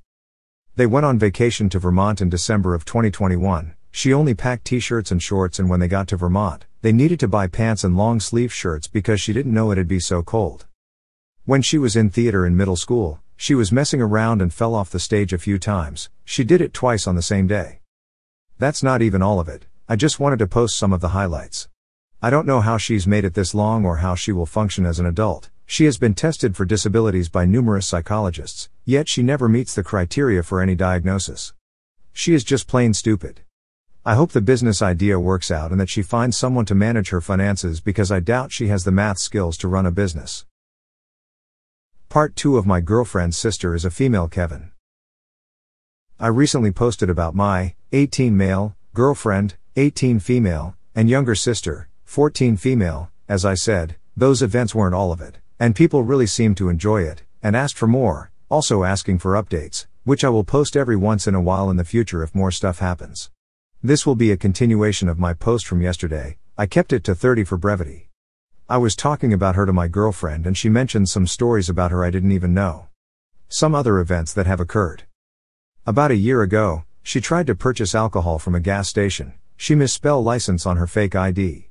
They 0.76 0.86
went 0.86 1.06
on 1.06 1.18
vacation 1.18 1.70
to 1.70 1.80
Vermont 1.80 2.20
in 2.20 2.30
December 2.30 2.76
of 2.76 2.84
2021, 2.84 3.74
she 3.96 4.14
only 4.14 4.34
packed 4.34 4.66
t-shirts 4.66 5.10
and 5.10 5.24
shorts 5.24 5.58
and 5.58 5.70
when 5.70 5.80
they 5.80 5.88
got 5.88 6.06
to 6.06 6.18
Vermont, 6.18 6.66
they 6.82 6.92
needed 6.92 7.18
to 7.18 7.30
buy 7.30 7.48
pants 7.48 7.82
and 7.82 7.96
long 7.96 8.20
sleeve 8.20 8.52
shirts 8.52 8.90
because 8.90 9.22
she 9.22 9.32
didn't 9.32 9.54
know 9.54 9.72
it'd 9.72 9.88
be 9.88 10.02
so 10.02 10.22
cold. 10.22 10.66
When 11.46 11.62
she 11.62 11.78
was 11.78 11.96
in 11.96 12.10
theater 12.10 12.46
in 12.46 12.58
middle 12.58 12.76
school, 12.76 13.22
she 13.38 13.56
was 13.56 13.72
messing 13.72 14.02
around 14.02 14.42
and 14.42 14.54
fell 14.54 14.76
off 14.76 14.90
the 14.90 15.00
stage 15.00 15.32
a 15.32 15.38
few 15.38 15.58
times, 15.58 16.10
she 16.26 16.44
did 16.44 16.60
it 16.60 16.74
twice 16.74 17.08
on 17.08 17.16
the 17.16 17.22
same 17.22 17.48
day. 17.48 17.80
That's 18.60 18.84
not 18.84 19.02
even 19.02 19.22
all 19.22 19.40
of 19.40 19.48
it, 19.48 19.66
I 19.88 19.96
just 19.96 20.20
wanted 20.20 20.40
to 20.40 20.48
post 20.48 20.76
some 20.76 20.92
of 20.92 21.00
the 21.00 21.16
highlights. 21.16 21.70
I 22.22 22.30
don't 22.30 22.46
know 22.46 22.60
how 22.60 22.76
she's 22.76 23.08
made 23.08 23.24
it 23.24 23.34
this 23.34 23.56
long 23.56 23.86
or 23.86 23.98
how 23.98 24.14
she 24.14 24.34
will 24.34 24.46
function 24.46 24.86
as 24.86 25.00
an 25.00 25.06
adult. 25.06 25.50
She 25.66 25.86
has 25.86 25.98
been 25.98 26.16
tested 26.16 26.58
for 26.58 26.66
disabilities 26.66 27.30
by 27.30 27.46
numerous 27.46 27.88
psychologists, 27.88 28.68
yet 28.84 29.08
she 29.08 29.24
never 29.24 29.48
meets 29.48 29.74
the 29.74 29.84
criteria 29.84 30.44
for 30.44 30.60
any 30.60 30.76
diagnosis. 30.76 31.54
She 32.12 32.34
is 32.34 32.44
just 32.44 32.68
plain 32.68 32.94
stupid. 32.94 33.40
I 34.08 34.14
hope 34.14 34.34
the 34.34 34.42
business 34.42 34.84
idea 34.84 35.20
works 35.20 35.50
out 35.50 35.72
and 35.72 35.80
that 35.80 35.90
she 35.90 36.04
finds 36.04 36.38
someone 36.38 36.66
to 36.66 36.76
manage 36.76 37.10
her 37.10 37.22
finances 37.22 37.82
because 37.82 38.12
I 38.12 38.20
doubt 38.20 38.52
she 38.52 38.68
has 38.68 38.84
the 38.84 38.92
math 38.92 39.18
skills 39.18 39.58
to 39.58 39.68
run 39.68 39.88
a 39.88 39.92
business. 39.92 40.46
Part 42.08 42.36
2 42.36 42.56
of 42.56 42.68
my 42.68 42.82
girlfriend's 42.82 43.36
sister 43.36 43.74
is 43.74 43.84
a 43.84 43.90
female 43.90 44.28
Kevin. 44.28 44.70
I 46.20 46.28
recently 46.28 46.72
posted 46.72 47.10
about 47.10 47.34
my 47.34 47.74
18 47.94 48.38
male 48.38 48.76
girlfriend, 48.94 49.56
18 49.76 50.20
female, 50.20 50.76
and 50.94 51.10
younger 51.10 51.34
sister, 51.34 51.90
14 52.04 52.58
female. 52.58 53.10
As 53.28 53.44
I 53.44 53.56
said, 53.56 53.96
those 54.16 54.44
events 54.44 54.76
weren't 54.76 54.94
all 54.94 55.12
of 55.12 55.20
it, 55.20 55.40
and 55.60 55.76
people 55.76 56.04
really 56.04 56.28
seemed 56.28 56.58
to 56.58 56.70
enjoy 56.70 57.02
it 57.02 57.24
and 57.42 57.56
asked 57.56 57.76
for 57.76 57.88
more, 57.88 58.30
also 58.50 58.84
asking 58.84 59.18
for 59.18 59.34
updates, 59.34 59.88
which 60.04 60.24
I 60.24 60.30
will 60.30 60.44
post 60.44 60.78
every 60.78 60.96
once 60.96 61.26
in 61.26 61.34
a 61.34 61.42
while 61.42 61.72
in 61.72 61.78
the 61.78 61.84
future 61.84 62.22
if 62.22 62.36
more 62.36 62.52
stuff 62.52 62.78
happens. 62.78 63.32
This 63.86 64.04
will 64.04 64.16
be 64.16 64.32
a 64.32 64.36
continuation 64.36 65.08
of 65.08 65.20
my 65.20 65.36
post 65.36 65.68
from 65.68 65.80
yesterday, 65.80 66.38
I 66.58 66.66
kept 66.66 66.92
it 66.92 67.04
to 67.04 67.14
30 67.14 67.44
for 67.44 67.56
brevity. 67.56 68.10
I 68.68 68.78
was 68.78 68.96
talking 68.96 69.32
about 69.32 69.56
her 69.56 69.68
to 69.68 69.74
my 69.74 69.88
girlfriend 69.88 70.48
and 70.48 70.58
she 70.58 70.70
mentioned 70.70 71.08
some 71.08 71.28
stories 71.28 71.70
about 71.70 71.92
her 71.92 72.04
I 72.04 72.10
didn't 72.10 72.32
even 72.32 72.52
know. 72.52 72.88
Some 73.48 73.76
other 73.76 74.00
events 74.00 74.34
that 74.34 74.48
have 74.48 74.60
occurred. 74.60 75.04
About 75.86 76.10
a 76.10 76.16
year 76.16 76.42
ago, 76.42 76.86
she 77.04 77.22
tried 77.22 77.46
to 77.46 77.54
purchase 77.54 77.94
alcohol 77.94 78.40
from 78.40 78.56
a 78.56 78.60
gas 78.60 78.90
station, 78.90 79.34
she 79.56 79.76
misspelled 79.76 80.26
license 80.26 80.66
on 80.66 80.78
her 80.78 80.88
fake 80.88 81.14
ID. 81.14 81.70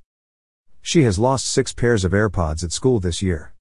She 0.83 1.03
has 1.03 1.19
lost 1.19 1.47
six 1.47 1.73
pairs 1.73 2.05
of 2.05 2.13
AirPods 2.13 2.63
at 2.63 2.71
school 2.71 3.01
this 3.01 3.23
year. 3.23 3.55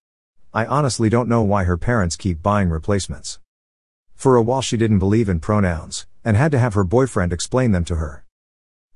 I 0.54 0.68
honestly 0.68 1.10
don't 1.10 1.28
know 1.28 1.42
why 1.42 1.64
her 1.64 1.76
parents 1.76 2.16
keep 2.16 2.44
buying 2.44 2.70
replacements. 2.70 3.40
For 4.14 4.36
a 4.36 4.44
while 4.44 4.62
she 4.62 4.78
didn't 4.78 5.00
believe 5.00 5.28
in 5.28 5.40
pronouns, 5.40 6.06
and 6.24 6.38
had 6.38 6.52
to 6.52 6.60
have 6.60 6.76
her 6.76 6.84
boyfriend 6.84 7.34
explain 7.34 7.72
them 7.72 7.84
to 7.86 7.96
her. 7.96 8.23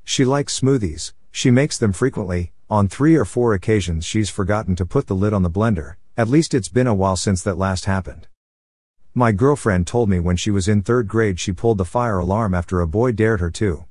She 0.10 0.24
likes 0.24 0.58
smoothies, 0.58 1.12
she 1.32 1.52
makes 1.52 1.78
them 1.78 1.92
frequently, 1.92 2.54
on 2.70 2.88
three 2.88 3.16
or 3.16 3.26
four 3.26 3.54
occasions 3.54 4.06
she's 4.06 4.30
forgotten 4.30 4.74
to 4.78 4.86
put 4.86 5.08
the 5.08 5.14
lid 5.14 5.34
on 5.34 5.44
the 5.44 5.50
blender, 5.50 5.96
at 6.16 6.30
least 6.30 6.54
it's 6.54 6.70
been 6.70 6.88
a 6.88 6.94
while 6.94 7.18
since 7.18 7.44
that 7.44 7.58
last 7.58 7.84
happened. 7.86 8.26
My 9.14 9.34
girlfriend 9.34 9.86
told 9.86 10.08
me 10.08 10.22
when 10.22 10.38
she 10.38 10.50
was 10.50 10.70
in 10.70 10.82
third 10.82 11.10
grade 11.10 11.42
she 11.42 11.52
pulled 11.52 11.78
the 11.78 11.86
fire 11.86 12.20
alarm 12.20 12.54
after 12.54 12.80
a 12.80 12.88
boy 12.88 13.12
dared 13.12 13.42
her 13.42 13.52
to. 13.52 13.84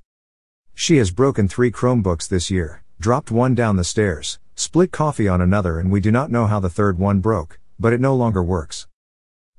She 0.75 0.96
has 0.96 1.11
broken 1.11 1.49
three 1.49 1.70
Chromebooks 1.70 2.26
this 2.26 2.50
year, 2.50 2.82
dropped 2.99 3.30
one 3.30 3.54
down 3.54 3.76
the 3.76 3.85
stairs, 3.85 4.38
split 4.54 4.90
coffee 4.90 5.28
on 5.28 5.42
another, 5.42 5.78
and 5.78 5.92
we 5.92 6.00
do 6.00 6.11
not 6.11 6.30
know 6.30 6.46
how 6.46 6.61
the 6.61 6.70
third 6.70 6.99
one 6.99 7.20
broke, 7.20 7.61
but 7.78 7.92
it 7.92 8.00
no 8.00 8.16
longer 8.16 8.42
works. 8.42 8.88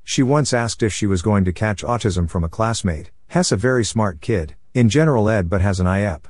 She 0.04 0.24
once 0.24 0.54
asked 0.54 0.82
if 0.82 0.92
she 0.92 1.06
was 1.06 1.22
going 1.22 1.46
to 1.46 1.54
catch 1.54 1.84
autism 1.84 2.28
from 2.28 2.44
a 2.44 2.50
classmate, 2.50 3.12
Hess 3.28 3.52
a 3.52 3.56
very 3.56 3.86
smart 3.86 4.22
kid, 4.22 4.56
in 4.74 4.90
general 4.90 5.30
ed 5.30 5.52
but 5.52 5.62
has 5.62 5.80
an 5.80 5.86
IEP. 5.86 6.26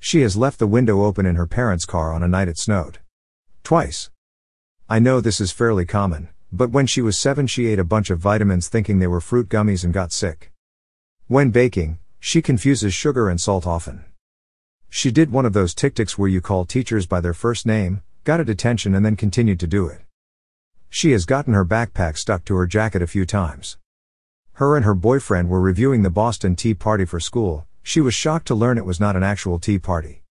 She 0.00 0.20
has 0.22 0.36
left 0.36 0.58
the 0.58 0.66
window 0.66 1.04
open 1.04 1.26
in 1.26 1.36
her 1.36 1.46
parents' 1.46 1.84
car 1.84 2.12
on 2.12 2.22
a 2.22 2.28
night 2.28 2.48
it 2.48 2.58
snowed. 2.58 2.98
Twice. 3.62 4.10
I 4.88 4.98
know 4.98 5.20
this 5.20 5.40
is 5.40 5.52
fairly 5.52 5.84
common, 5.84 6.28
but 6.50 6.70
when 6.70 6.86
she 6.86 7.02
was 7.02 7.18
seven, 7.18 7.46
she 7.46 7.66
ate 7.66 7.78
a 7.78 7.84
bunch 7.84 8.08
of 8.08 8.20
vitamins 8.20 8.68
thinking 8.68 8.98
they 8.98 9.06
were 9.06 9.20
fruit 9.20 9.48
gummies 9.48 9.84
and 9.84 9.92
got 9.92 10.12
sick. 10.12 10.50
When 11.26 11.50
baking, 11.50 11.98
she 12.18 12.40
confuses 12.40 12.94
sugar 12.94 13.28
and 13.28 13.40
salt 13.40 13.66
often. 13.66 14.04
She 14.88 15.10
did 15.10 15.30
one 15.30 15.44
of 15.44 15.52
those 15.52 15.74
tic-tacs 15.74 16.16
where 16.16 16.28
you 16.28 16.40
call 16.40 16.64
teachers 16.64 17.06
by 17.06 17.20
their 17.20 17.34
first 17.34 17.66
name, 17.66 18.02
got 18.24 18.40
a 18.40 18.44
detention 18.44 18.94
and 18.94 19.04
then 19.04 19.16
continued 19.16 19.60
to 19.60 19.66
do 19.66 19.86
it. 19.86 20.00
She 20.88 21.12
has 21.12 21.26
gotten 21.26 21.52
her 21.52 21.66
backpack 21.66 22.16
stuck 22.16 22.46
to 22.46 22.56
her 22.56 22.66
jacket 22.66 23.02
a 23.02 23.06
few 23.06 23.26
times. 23.26 23.76
Her 24.54 24.74
and 24.74 24.84
her 24.86 24.94
boyfriend 24.94 25.50
were 25.50 25.60
reviewing 25.60 26.02
the 26.02 26.10
Boston 26.10 26.56
Tea 26.56 26.72
Party 26.74 27.04
for 27.04 27.20
school, 27.20 27.67
she 27.88 28.02
was 28.02 28.12
shocked 28.12 28.46
to 28.46 28.54
learn 28.54 28.76
it 28.76 28.84
was 28.84 29.00
not 29.00 29.16
an 29.16 29.22
actual 29.22 29.58
tea 29.58 29.78
party. 29.78 30.22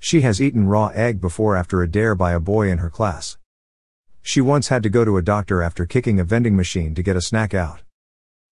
She 0.00 0.22
has 0.22 0.42
eaten 0.42 0.66
raw 0.66 0.88
egg 0.88 1.20
before 1.20 1.56
after 1.56 1.80
a 1.80 1.88
dare 1.88 2.16
by 2.16 2.32
a 2.32 2.40
boy 2.40 2.68
in 2.72 2.78
her 2.78 2.90
class. 2.90 3.38
She 4.20 4.40
once 4.40 4.66
had 4.66 4.82
to 4.82 4.88
go 4.88 5.04
to 5.04 5.16
a 5.16 5.22
doctor 5.22 5.62
after 5.62 5.86
kicking 5.86 6.18
a 6.18 6.24
vending 6.24 6.56
machine 6.56 6.96
to 6.96 7.02
get 7.04 7.14
a 7.14 7.20
snack 7.20 7.54
out. 7.54 7.82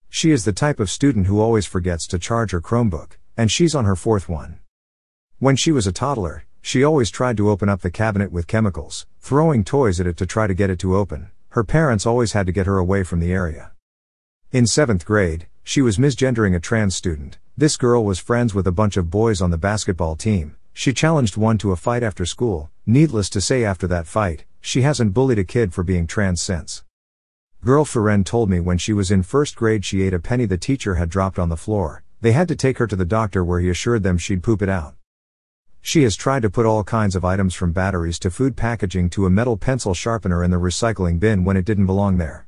She 0.09 0.31
is 0.31 0.45
the 0.45 0.53
type 0.53 0.79
of 0.79 0.89
student 0.89 1.27
who 1.27 1.41
always 1.41 1.67
forgets 1.67 2.07
to 2.07 2.21
charge 2.21 2.53
her 2.53 2.61
Chromebook, 2.61 3.19
and 3.37 3.51
she's 3.51 3.75
on 3.75 3.85
her 3.85 3.97
fourth 3.97 4.29
one. 4.29 4.61
When 5.41 5.57
she 5.57 5.73
was 5.73 5.89
a 5.89 5.93
toddler, 5.93 6.45
she 6.63 6.85
always 6.85 7.11
tried 7.11 7.37
to 7.39 7.51
open 7.51 7.69
up 7.69 7.81
the 7.81 7.91
cabinet 7.91 8.31
with 8.31 8.47
chemicals, 8.47 9.09
throwing 9.19 9.65
toys 9.65 9.99
at 9.99 10.07
it 10.07 10.17
to 10.19 10.25
try 10.25 10.47
to 10.47 10.55
get 10.55 10.71
it 10.71 10.79
to 10.79 10.97
open. 10.97 11.33
Her 11.49 11.65
parents 11.65 12.07
always 12.07 12.31
had 12.35 12.47
to 12.47 12.53
get 12.53 12.67
her 12.67 12.79
away 12.79 13.03
from 13.03 13.19
the 13.19 13.33
area. 13.33 13.73
In 14.53 14.69
seventh 14.69 15.05
grade, 15.05 15.49
she 15.65 15.83
was 15.83 15.99
misgendering 15.99 16.55
a 16.55 16.61
trans 16.61 16.95
student. 16.95 17.40
This 17.57 17.77
girl 17.77 18.05
was 18.05 18.19
friends 18.19 18.55
with 18.55 18.67
a 18.67 18.73
bunch 18.73 18.97
of 18.97 19.11
boys 19.11 19.43
on 19.43 19.51
the 19.51 19.59
basketball 19.59 20.17
team. 20.17 20.57
She 20.73 20.93
challenged 20.95 21.37
one 21.37 21.59
to 21.59 21.73
a 21.73 21.77
fight 21.77 22.03
after 22.03 22.25
school. 22.25 22.71
Needless 22.87 23.29
to 23.31 23.41
say, 23.41 23.65
after 23.65 23.87
that 23.89 24.07
fight, 24.07 24.45
she 24.61 24.83
hasn't 24.83 25.13
bullied 25.13 25.39
a 25.39 25.45
kid 25.45 25.75
for 25.75 25.83
being 25.83 26.07
trans 26.07 26.41
since. 26.41 26.85
Girl 27.63 27.85
Ferenc 27.85 28.25
told 28.25 28.49
me 28.49 28.61
when 28.61 28.79
she 28.79 28.93
was 28.93 29.11
in 29.11 29.23
first 29.23 29.57
grade 29.57 29.85
she 29.85 30.03
ate 30.03 30.15
a 30.15 30.19
penny 30.19 30.47
the 30.47 30.57
teacher 30.57 30.95
had 30.95 31.11
dropped 31.11 31.39
on 31.39 31.51
the 31.51 31.57
floor. 31.57 32.03
They 32.23 32.33
had 32.33 32.49
to 32.49 32.57
take 32.57 32.79
her 32.79 32.87
to 32.87 32.97
the 32.97 33.05
doctor 33.05 33.45
where 33.45 33.61
he 33.61 33.69
assured 33.69 34.03
them 34.03 34.17
she'd 34.17 34.43
poop 34.43 34.63
it 34.63 34.69
out. 34.69 34.95
She 35.83 36.03
has 36.05 36.17
tried 36.17 36.43
to 36.43 36.51
put 36.51 36.67
all 36.67 36.85
kinds 36.85 37.17
of 37.17 37.25
items 37.25 37.55
from 37.55 37.73
batteries 37.73 38.19
to 38.21 38.31
food 38.31 38.57
packaging 38.57 39.11
to 39.11 39.27
a 39.27 39.31
metal 39.31 39.57
pencil 39.57 39.93
sharpener 39.93 40.45
in 40.45 40.51
the 40.51 40.57
recycling 40.57 41.19
bin 41.19 41.45
when 41.45 41.57
it 41.57 41.65
didn't 41.65 41.87
belong 41.87 42.17
there. 42.19 42.47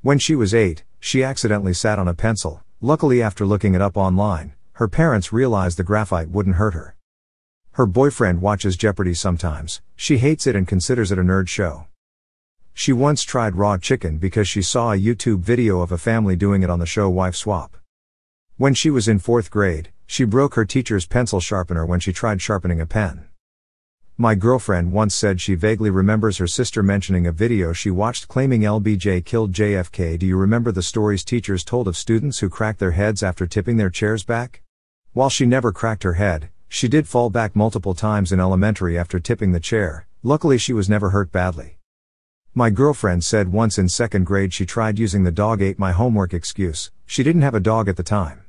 When 0.00 0.18
she 0.18 0.34
was 0.34 0.54
8, 0.54 0.84
she 1.00 1.24
accidentally 1.24 1.74
sat 1.74 1.98
on 1.98 2.08
a 2.08 2.14
pencil. 2.14 2.62
Luckily, 2.80 3.20
after 3.20 3.44
looking 3.44 3.74
it 3.74 3.82
up 3.82 3.96
online, 3.96 4.54
her 4.74 4.86
parents 4.86 5.32
realized 5.32 5.78
the 5.78 5.82
graphite 5.82 6.28
wouldn't 6.28 6.56
hurt 6.56 6.74
her. 6.74 6.94
Her 7.72 7.86
boyfriend 7.86 8.40
watches 8.40 8.76
Jeopardy 8.76 9.14
sometimes, 9.14 9.80
she 9.96 10.18
hates 10.18 10.46
it 10.46 10.54
and 10.54 10.66
considers 10.66 11.10
it 11.10 11.18
a 11.18 11.22
nerd 11.22 11.48
show. 11.48 11.88
She 12.72 12.92
once 12.92 13.24
tried 13.24 13.56
raw 13.56 13.78
chicken 13.78 14.18
because 14.18 14.46
she 14.46 14.62
saw 14.62 14.92
a 14.92 14.96
YouTube 14.96 15.40
video 15.40 15.80
of 15.80 15.90
a 15.90 15.98
family 15.98 16.36
doing 16.36 16.62
it 16.62 16.70
on 16.70 16.78
the 16.78 16.86
show 16.86 17.08
Wife 17.10 17.34
Swap. 17.34 17.76
When 18.56 18.74
she 18.74 18.90
was 18.90 19.08
in 19.08 19.18
fourth 19.18 19.50
grade, 19.50 19.90
she 20.06 20.22
broke 20.22 20.54
her 20.54 20.64
teacher's 20.64 21.04
pencil 21.04 21.40
sharpener 21.40 21.84
when 21.84 21.98
she 21.98 22.12
tried 22.12 22.40
sharpening 22.40 22.80
a 22.80 22.86
pen. 22.86 23.27
My 24.20 24.34
girlfriend 24.34 24.90
once 24.90 25.14
said 25.14 25.40
she 25.40 25.54
vaguely 25.54 25.90
remembers 25.90 26.38
her 26.38 26.48
sister 26.48 26.82
mentioning 26.82 27.28
a 27.28 27.30
video 27.30 27.72
she 27.72 27.88
watched 27.88 28.26
claiming 28.26 28.62
LBJ 28.62 29.24
killed 29.24 29.52
JFK. 29.52 30.18
Do 30.18 30.26
you 30.26 30.36
remember 30.36 30.72
the 30.72 30.82
stories 30.82 31.22
teachers 31.22 31.62
told 31.62 31.86
of 31.86 31.96
students 31.96 32.40
who 32.40 32.48
cracked 32.48 32.80
their 32.80 32.90
heads 32.90 33.22
after 33.22 33.46
tipping 33.46 33.76
their 33.76 33.90
chairs 33.90 34.24
back? 34.24 34.62
While 35.12 35.30
she 35.30 35.46
never 35.46 35.70
cracked 35.70 36.02
her 36.02 36.14
head, 36.14 36.48
she 36.68 36.88
did 36.88 37.06
fall 37.06 37.30
back 37.30 37.54
multiple 37.54 37.94
times 37.94 38.32
in 38.32 38.40
elementary 38.40 38.98
after 38.98 39.20
tipping 39.20 39.52
the 39.52 39.60
chair, 39.60 40.08
luckily 40.24 40.58
she 40.58 40.72
was 40.72 40.88
never 40.88 41.10
hurt 41.10 41.30
badly. 41.30 41.78
My 42.54 42.70
girlfriend 42.70 43.22
said 43.22 43.52
once 43.52 43.78
in 43.78 43.88
second 43.88 44.26
grade 44.26 44.52
she 44.52 44.66
tried 44.66 44.98
using 44.98 45.22
the 45.22 45.30
dog 45.30 45.62
ate 45.62 45.78
my 45.78 45.92
homework 45.92 46.34
excuse, 46.34 46.90
she 47.06 47.22
didn't 47.22 47.42
have 47.42 47.54
a 47.54 47.60
dog 47.60 47.88
at 47.88 47.96
the 47.96 48.02
time. 48.02 48.46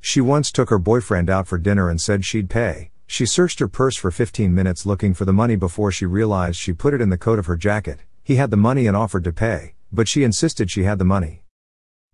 She 0.00 0.20
once 0.20 0.52
took 0.52 0.70
her 0.70 0.78
boyfriend 0.78 1.28
out 1.28 1.48
for 1.48 1.58
dinner 1.58 1.90
and 1.90 2.00
said 2.00 2.24
she'd 2.24 2.48
pay. 2.48 2.92
She 3.06 3.26
searched 3.26 3.60
her 3.60 3.68
purse 3.68 3.96
for 3.96 4.10
15 4.10 4.54
minutes 4.54 4.86
looking 4.86 5.14
for 5.14 5.24
the 5.24 5.32
money 5.32 5.56
before 5.56 5.92
she 5.92 6.06
realized 6.06 6.56
she 6.56 6.72
put 6.72 6.94
it 6.94 7.00
in 7.00 7.10
the 7.10 7.18
coat 7.18 7.38
of 7.38 7.46
her 7.46 7.56
jacket. 7.56 8.00
He 8.22 8.36
had 8.36 8.50
the 8.50 8.56
money 8.56 8.86
and 8.86 8.96
offered 8.96 9.24
to 9.24 9.32
pay, 9.32 9.74
but 9.92 10.08
she 10.08 10.22
insisted 10.24 10.70
she 10.70 10.84
had 10.84 10.98
the 10.98 11.04
money. 11.04 11.42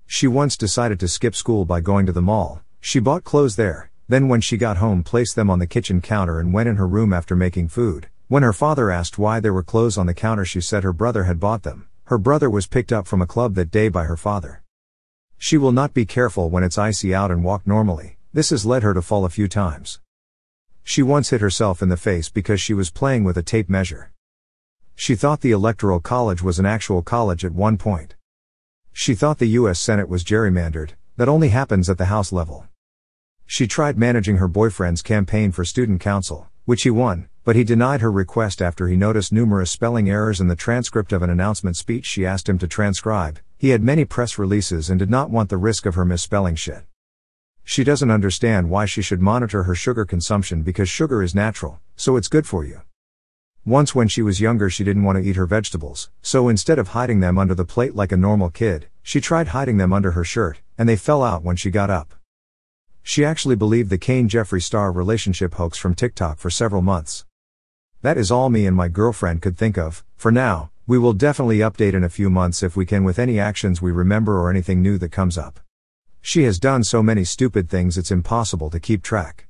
She 0.07 0.27
once 0.27 0.57
decided 0.57 0.99
to 1.01 1.09
skip 1.09 1.35
school 1.35 1.65
by 1.65 1.81
going 1.81 2.07
to 2.07 2.13
the 2.13 2.21
mall. 2.21 2.63
She 2.81 2.99
bought 2.99 3.25
clothes 3.25 3.57
there, 3.57 3.91
then, 4.11 4.27
when 4.27 4.41
she 4.41 4.57
got 4.57 4.79
home, 4.79 5.05
placed 5.05 5.37
them 5.37 5.49
on 5.49 5.61
the 5.61 5.69
kitchen 5.69 6.01
counter 6.01 6.41
and 6.41 6.53
went 6.53 6.69
in 6.69 6.75
her 6.77 6.89
room 6.89 7.13
after 7.13 7.37
making 7.37 7.69
food. 7.69 8.09
When 8.27 8.43
her 8.43 8.53
father 8.53 8.91
asked 8.91 9.19
why 9.19 9.39
there 9.39 9.53
were 9.53 9.63
clothes 9.63 9.97
on 9.97 10.07
the 10.07 10.15
counter, 10.15 10.45
she 10.45 10.61
said 10.61 10.83
her 10.83 10.93
brother 10.93 11.25
had 11.25 11.39
bought 11.39 11.63
them. 11.63 11.87
Her 12.07 12.19
brother 12.19 12.51
was 12.51 12.67
picked 12.67 12.93
up 12.93 13.07
from 13.07 13.23
a 13.23 13.27
club 13.27 13.55
that 13.55 13.71
day 13.71 13.89
by 13.89 14.05
her 14.05 14.17
father. 14.17 14.63
She 15.39 15.57
will 15.57 15.71
not 15.71 15.95
be 15.95 16.05
careful 16.05 16.51
when 16.51 16.65
it's 16.65 16.77
icy 16.77 17.15
out 17.15 17.31
and 17.31 17.45
walk 17.45 17.65
normally. 17.65 18.19
This 18.33 18.51
has 18.51 18.67
led 18.67 18.83
her 18.83 18.95
to 18.95 19.01
fall 19.01 19.25
a 19.25 19.31
few 19.31 19.47
times. 19.47 20.01
She 20.91 21.05
once 21.05 21.31
hit 21.31 21.41
herself 21.41 21.83
in 21.83 21.89
the 21.89 21.97
face 21.97 22.29
because 22.29 22.61
she 22.61 22.75
was 22.75 22.91
playing 22.91 23.23
with 23.23 23.37
a 23.37 23.45
tape 23.45 23.71
measure. 23.71 24.11
She 24.97 25.15
thought 25.15 25.41
the 25.41 25.53
Electoral 25.53 26.01
College 26.01 26.43
was 26.43 26.59
an 26.59 26.67
actual 26.67 27.01
college 27.01 27.45
at 27.45 27.53
one 27.53 27.79
point. 27.79 28.17
She 28.93 29.15
thought 29.15 29.39
the 29.39 29.55
US 29.61 29.79
Senate 29.79 30.09
was 30.09 30.25
gerrymandered, 30.25 30.95
that 31.17 31.29
only 31.29 31.51
happens 31.51 31.89
at 31.89 31.97
the 31.97 32.07
House 32.07 32.33
level. 32.33 32.67
She 33.47 33.69
tried 33.69 33.99
managing 33.99 34.39
her 34.39 34.49
boyfriend's 34.49 35.01
campaign 35.01 35.53
for 35.53 35.65
student 35.65 36.01
council, 36.01 36.49
which 36.65 36.83
he 36.83 36.91
won, 36.91 37.29
but 37.45 37.55
he 37.55 37.63
denied 37.63 38.01
her 38.01 38.11
request 38.11 38.61
after 38.61 38.89
he 38.89 38.97
noticed 38.97 39.33
numerous 39.33 39.71
spelling 39.71 40.11
errors 40.11 40.41
in 40.41 40.49
the 40.49 40.57
transcript 40.57 41.13
of 41.13 41.23
an 41.23 41.31
announcement 41.31 41.77
speech 41.77 42.05
she 42.05 42.27
asked 42.27 42.49
him 42.49 42.59
to 42.59 42.67
transcribe. 42.67 43.39
He 43.57 43.69
had 43.69 43.85
many 43.85 44.05
press 44.05 44.39
releases 44.39 44.91
and 44.91 44.99
did 44.99 45.09
not 45.09 45.31
want 45.31 45.51
the 45.51 45.57
risk 45.57 45.87
of 45.87 45.95
her 45.95 46.05
misspelling 46.05 46.57
shit. 46.57 46.83
She 47.65 47.85
doesn't 47.85 48.11
understand 48.11 48.71
why 48.71 48.87
she 48.87 49.03
should 49.03 49.21
monitor 49.21 49.65
her 49.65 49.75
sugar 49.75 50.05
consumption 50.05 50.63
because 50.63 50.89
sugar 50.89 51.23
is 51.23 51.35
natural, 51.35 51.81
so 51.97 52.17
it's 52.17 52.29
good 52.29 52.47
for 52.47 52.65
you. 52.65 52.83
Once 53.67 53.95
when 53.95 54.09
she 54.09 54.23
was 54.23 54.41
younger 54.41 54.71
she 54.71 54.85
didn't 54.85 55.05
want 55.05 55.17
to 55.17 55.23
eat 55.23 55.37
her 55.37 55.47
vegetables, 55.47 56.11
so 56.23 56.49
instead 56.49 56.79
of 56.79 56.89
hiding 56.89 57.21
them 57.21 57.39
under 57.39 57.55
the 57.55 57.65
plate 57.65 57.95
like 57.95 58.11
a 58.11 58.17
normal 58.17 58.51
kid, 58.51 58.89
she 59.03 59.21
tried 59.21 59.49
hiding 59.49 59.77
them 59.77 59.93
under 59.93 60.13
her 60.13 60.25
shirt, 60.25 60.61
and 60.79 60.89
they 60.89 60.97
fell 60.97 61.23
out 61.23 61.43
when 61.43 61.57
she 61.57 61.71
got 61.71 61.91
up. 61.91 62.15
She 63.03 63.25
actually 63.25 63.57
believed 63.57 63.91
the 63.91 63.99
Kanye 63.99 64.29
Jeffree 64.29 64.63
Star 64.63 64.91
relationship 64.91 65.55
hoax 65.55 65.77
from 65.77 65.95
TikTok 65.95 66.39
for 66.39 66.51
several 66.51 66.83
months. 66.83 67.25
That 68.03 68.17
is 68.17 68.31
all 68.31 68.49
me 68.49 68.67
and 68.67 68.77
my 68.77 68.89
girlfriend 68.89 69.43
could 69.43 69.59
think 69.59 69.77
of, 69.77 70.05
for 70.17 70.33
now, 70.33 70.71
we 70.87 70.99
will 70.99 71.13
definitely 71.13 71.59
update 71.59 71.93
in 71.95 72.03
a 72.03 72.09
few 72.09 72.31
months 72.31 72.63
if 72.63 72.77
we 72.77 72.87
can 72.87 73.05
with 73.05 73.19
any 73.19 73.39
actions 73.39 73.83
we 73.83 73.93
remember 73.93 74.41
or 74.41 74.51
anything 74.51 74.83
new 74.83 74.97
that 74.99 75.13
comes 75.13 75.37
up. 75.37 75.61
She 76.23 76.45
has 76.45 76.59
done 76.59 76.85
so 76.85 77.03
many 77.03 77.25
stupid 77.25 77.69
things 77.71 77.97
it's 77.97 78.11
impossible 78.11 78.71
to 78.71 78.79
keep 78.79 79.03
track. 79.03 79.47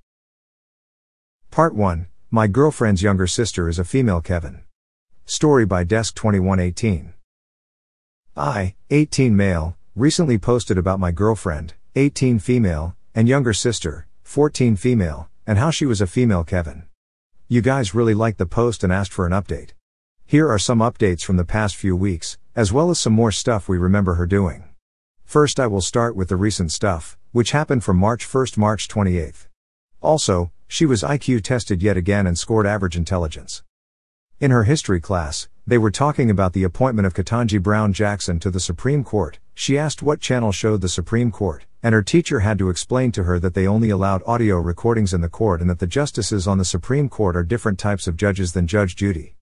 Part 1.50 1.74
1 1.74 2.06
My 2.30 2.46
girlfriend's 2.46 3.02
younger 3.02 3.26
sister 3.26 3.68
is 3.68 3.78
a 3.78 3.84
female 3.84 4.20
Kevin. 4.20 4.62
Story 5.26 5.66
by 5.66 5.84
Desk 5.84 6.14
2118. 6.14 7.12
I, 8.36 8.74
18 8.90 9.36
male, 9.36 9.76
recently 9.96 10.38
posted 10.38 10.78
about 10.78 11.00
my 11.00 11.10
girlfriend, 11.10 11.74
18 11.96 12.38
female, 12.38 12.96
and 13.14 13.28
younger 13.28 13.52
sister, 13.52 14.06
14 14.22 14.76
female, 14.76 15.28
and 15.46 15.58
how 15.58 15.70
she 15.70 15.86
was 15.86 16.00
a 16.00 16.06
female 16.06 16.44
Kevin. 16.44 16.84
You 17.48 17.60
guys 17.62 17.96
really 17.96 18.14
liked 18.14 18.38
the 18.38 18.46
post 18.46 18.84
and 18.84 18.92
asked 18.92 19.12
for 19.12 19.26
an 19.26 19.32
update. 19.32 19.70
Here 20.24 20.48
are 20.48 20.58
some 20.58 20.78
updates 20.78 21.24
from 21.24 21.36
the 21.36 21.44
past 21.44 21.74
few 21.74 21.96
weeks, 21.96 22.38
as 22.54 22.72
well 22.72 22.90
as 22.90 23.00
some 23.00 23.12
more 23.12 23.32
stuff 23.32 23.68
we 23.68 23.76
remember 23.76 24.14
her 24.14 24.26
doing. 24.26 24.69
First, 25.30 25.60
I 25.60 25.68
will 25.68 25.80
start 25.80 26.16
with 26.16 26.28
the 26.28 26.34
recent 26.34 26.72
stuff, 26.72 27.16
which 27.30 27.52
happened 27.52 27.84
from 27.84 27.96
March 27.96 28.26
1st 28.26 28.56
March 28.56 28.88
28th. 28.88 29.46
Also, 30.00 30.50
she 30.66 30.84
was 30.84 31.04
IQ 31.04 31.44
tested 31.44 31.84
yet 31.84 31.96
again 31.96 32.26
and 32.26 32.36
scored 32.36 32.66
average 32.66 32.96
intelligence. 32.96 33.62
In 34.40 34.50
her 34.50 34.64
history 34.64 35.00
class, 35.00 35.48
they 35.64 35.78
were 35.78 35.92
talking 35.92 36.30
about 36.30 36.52
the 36.52 36.64
appointment 36.64 37.06
of 37.06 37.14
Ketanji 37.14 37.62
Brown 37.62 37.92
Jackson 37.92 38.40
to 38.40 38.50
the 38.50 38.58
Supreme 38.58 39.04
Court. 39.04 39.38
She 39.54 39.78
asked 39.78 40.02
what 40.02 40.20
channel 40.20 40.50
showed 40.50 40.80
the 40.80 40.88
Supreme 40.88 41.30
Court, 41.30 41.64
and 41.80 41.94
her 41.94 42.02
teacher 42.02 42.40
had 42.40 42.58
to 42.58 42.68
explain 42.68 43.12
to 43.12 43.22
her 43.22 43.38
that 43.38 43.54
they 43.54 43.68
only 43.68 43.90
allowed 43.90 44.24
audio 44.26 44.58
recordings 44.58 45.14
in 45.14 45.20
the 45.20 45.28
court 45.28 45.60
and 45.60 45.70
that 45.70 45.78
the 45.78 45.86
justices 45.86 46.48
on 46.48 46.58
the 46.58 46.64
Supreme 46.64 47.08
Court 47.08 47.36
are 47.36 47.44
different 47.44 47.78
types 47.78 48.08
of 48.08 48.16
judges 48.16 48.52
than 48.52 48.66
Judge 48.66 48.96
Judy. 48.96 49.36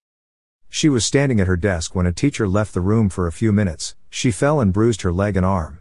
She 0.69 0.91
was 0.91 1.07
standing 1.07 1.41
at 1.41 1.47
her 1.47 1.57
desk 1.57 1.95
when 1.95 2.05
a 2.05 2.13
teacher 2.13 2.47
left 2.47 2.75
the 2.75 2.83
room 2.83 3.09
for 3.09 3.27
a 3.27 3.33
few 3.33 3.53
minutes, 3.53 3.95
she 4.11 4.31
fell 4.31 4.61
and 4.61 4.71
bruised 4.71 5.01
her 5.01 5.13
leg 5.13 5.35
and 5.35 5.47
arm. 5.47 5.78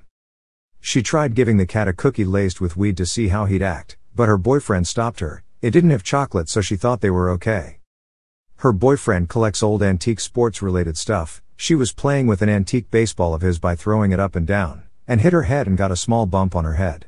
She 0.79 1.03
tried 1.03 1.35
giving 1.35 1.57
the 1.57 1.65
cat 1.65 1.87
a 1.87 1.93
cookie 1.93 2.25
laced 2.25 2.61
with 2.61 2.77
weed 2.77 2.97
to 2.97 3.05
see 3.05 3.27
how 3.27 3.45
he'd 3.45 3.61
act, 3.61 3.97
but 4.15 4.27
her 4.27 4.37
boyfriend 4.37 4.87
stopped 4.87 5.19
her. 5.19 5.43
It 5.61 5.71
didn't 5.71 5.89
have 5.89 6.03
chocolate, 6.03 6.49
so 6.49 6.61
she 6.61 6.75
thought 6.75 7.01
they 7.01 7.09
were 7.09 7.29
okay. 7.31 7.79
Her 8.57 8.71
boyfriend 8.71 9.29
collects 9.29 9.61
old 9.61 9.83
antique 9.83 10.19
sports 10.19 10.61
related 10.61 10.97
stuff. 10.97 11.43
She 11.55 11.75
was 11.75 11.91
playing 11.91 12.27
with 12.27 12.41
an 12.41 12.49
antique 12.49 12.89
baseball 12.89 13.33
of 13.33 13.41
his 13.41 13.59
by 13.59 13.75
throwing 13.75 14.11
it 14.11 14.19
up 14.19 14.35
and 14.35 14.47
down, 14.47 14.83
and 15.07 15.21
hit 15.21 15.33
her 15.33 15.43
head 15.43 15.67
and 15.67 15.77
got 15.77 15.91
a 15.91 15.95
small 15.95 16.25
bump 16.25 16.55
on 16.55 16.63
her 16.63 16.73
head. 16.73 17.07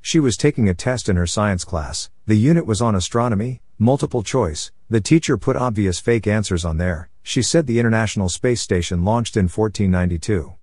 She 0.00 0.18
was 0.18 0.36
taking 0.36 0.68
a 0.68 0.74
test 0.74 1.08
in 1.08 1.16
her 1.16 1.26
science 1.26 1.64
class. 1.64 2.10
The 2.26 2.36
unit 2.36 2.66
was 2.66 2.80
on 2.82 2.94
astronomy, 2.94 3.60
multiple 3.78 4.22
choice. 4.22 4.72
The 4.90 5.00
teacher 5.00 5.36
put 5.36 5.56
obvious 5.56 6.00
fake 6.00 6.26
answers 6.26 6.64
on 6.64 6.78
there. 6.78 7.08
She 7.22 7.42
said 7.42 7.66
the 7.66 7.78
International 7.78 8.28
Space 8.28 8.60
Station 8.60 9.04
launched 9.04 9.36
in 9.36 9.44
1492. 9.44 10.54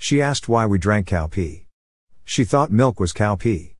She 0.00 0.22
asked 0.22 0.48
why 0.48 0.64
we 0.64 0.78
drank 0.78 1.08
cow 1.08 1.26
pee. 1.26 1.66
She 2.24 2.44
thought 2.44 2.70
milk 2.70 3.00
was 3.00 3.12
cow 3.12 3.34
pee. 3.34 3.74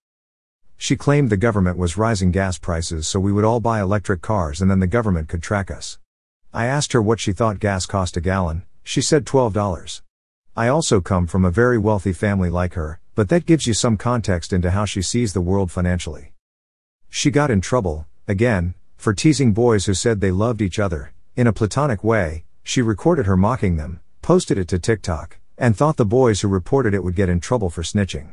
She 0.76 0.96
claimed 0.96 1.30
the 1.30 1.36
government 1.36 1.78
was 1.78 1.96
rising 1.96 2.32
gas 2.32 2.58
prices 2.58 3.06
so 3.06 3.20
we 3.20 3.32
would 3.32 3.44
all 3.44 3.60
buy 3.60 3.80
electric 3.80 4.20
cars 4.20 4.60
and 4.60 4.68
then 4.68 4.80
the 4.80 4.86
government 4.88 5.28
could 5.28 5.42
track 5.42 5.70
us. 5.70 5.98
I 6.52 6.66
asked 6.66 6.92
her 6.92 7.00
what 7.00 7.20
she 7.20 7.32
thought 7.32 7.60
gas 7.60 7.86
cost 7.86 8.16
a 8.16 8.20
gallon, 8.20 8.64
she 8.82 9.00
said 9.00 9.26
$12. 9.26 10.02
I 10.56 10.66
also 10.66 11.00
come 11.00 11.28
from 11.28 11.44
a 11.44 11.52
very 11.52 11.78
wealthy 11.78 12.12
family 12.12 12.50
like 12.50 12.74
her, 12.74 13.00
but 13.14 13.28
that 13.28 13.46
gives 13.46 13.68
you 13.68 13.74
some 13.74 13.96
context 13.96 14.52
into 14.52 14.72
how 14.72 14.84
she 14.84 15.02
sees 15.02 15.32
the 15.32 15.40
world 15.40 15.70
financially. 15.70 16.32
She 17.08 17.30
got 17.30 17.50
in 17.50 17.60
trouble, 17.60 18.06
again, 18.26 18.74
for 18.96 19.14
teasing 19.14 19.52
boys 19.52 19.86
who 19.86 19.94
said 19.94 20.20
they 20.20 20.32
loved 20.32 20.62
each 20.62 20.80
other, 20.80 21.12
in 21.36 21.46
a 21.46 21.52
platonic 21.52 22.02
way, 22.02 22.44
she 22.64 22.82
recorded 22.82 23.26
her 23.26 23.36
mocking 23.36 23.76
them, 23.76 24.00
posted 24.20 24.58
it 24.58 24.66
to 24.68 24.80
TikTok, 24.80 25.38
and 25.58 25.76
thought 25.76 25.96
the 25.96 26.06
boys 26.06 26.40
who 26.40 26.48
reported 26.48 26.94
it 26.94 27.02
would 27.02 27.16
get 27.16 27.28
in 27.28 27.40
trouble 27.40 27.68
for 27.68 27.82
snitching. 27.82 28.32